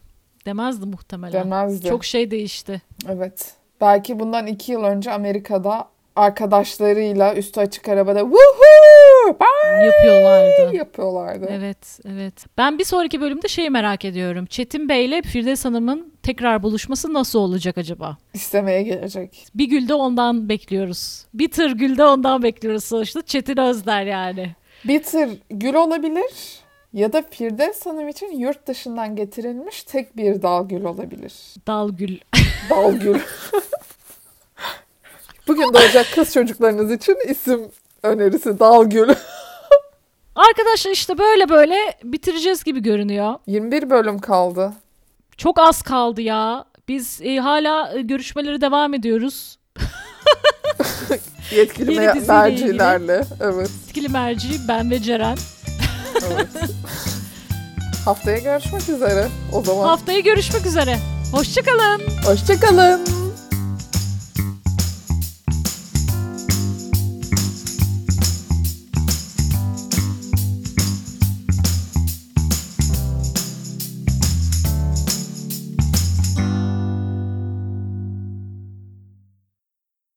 [0.47, 1.45] Demezdi muhtemelen.
[1.45, 1.89] Demezdi.
[1.89, 2.83] Çok şey değişti.
[3.09, 3.55] Evet.
[3.81, 10.77] Belki bundan iki yıl önce Amerika'da arkadaşlarıyla üstü açık arabada woohoo bye Yapıyorlardı.
[10.77, 11.47] yapıyorlardı.
[11.51, 12.35] Evet, evet.
[12.59, 14.47] Ben bir sonraki bölümde şeyi merak ediyorum.
[14.47, 18.17] Çetin Bey ile Firdevs Hanım'ın tekrar buluşması nasıl olacak acaba?
[18.35, 19.47] İstemeye gelecek.
[19.55, 21.25] Bir gülde ondan bekliyoruz.
[21.35, 23.23] Bir tır gülde ondan bekliyoruz sonuçta.
[23.23, 24.51] Çetin Özder yani.
[24.85, 26.59] Bitter gül olabilir
[26.95, 31.33] ya da Firdevs Hanım için yurt dışından getirilmiş tek bir dal gül olabilir.
[31.67, 32.19] Dal gül.
[32.71, 33.15] Dal gül.
[35.49, 37.69] Bugün doğacak kız çocuklarınız için isim
[38.03, 39.09] önerisi dal gül.
[40.35, 43.35] Arkadaşlar işte böyle böyle bitireceğiz gibi görünüyor.
[43.47, 44.73] 21 bölüm kaldı.
[45.37, 46.65] Çok az kaldı ya.
[46.89, 49.59] Biz e, hala e, görüşmeleri devam ediyoruz.
[51.57, 53.25] Yetkili me- mercilerle.
[53.41, 55.37] Evet, Etkili merci ben ve Ceren.
[56.27, 56.49] Evet.
[58.05, 59.29] Haftaya görüşmek üzere.
[59.53, 60.99] O zaman Haftaya görüşmek üzere.
[61.33, 62.01] Hoşçakalın.
[62.27, 63.01] hoşçakalın.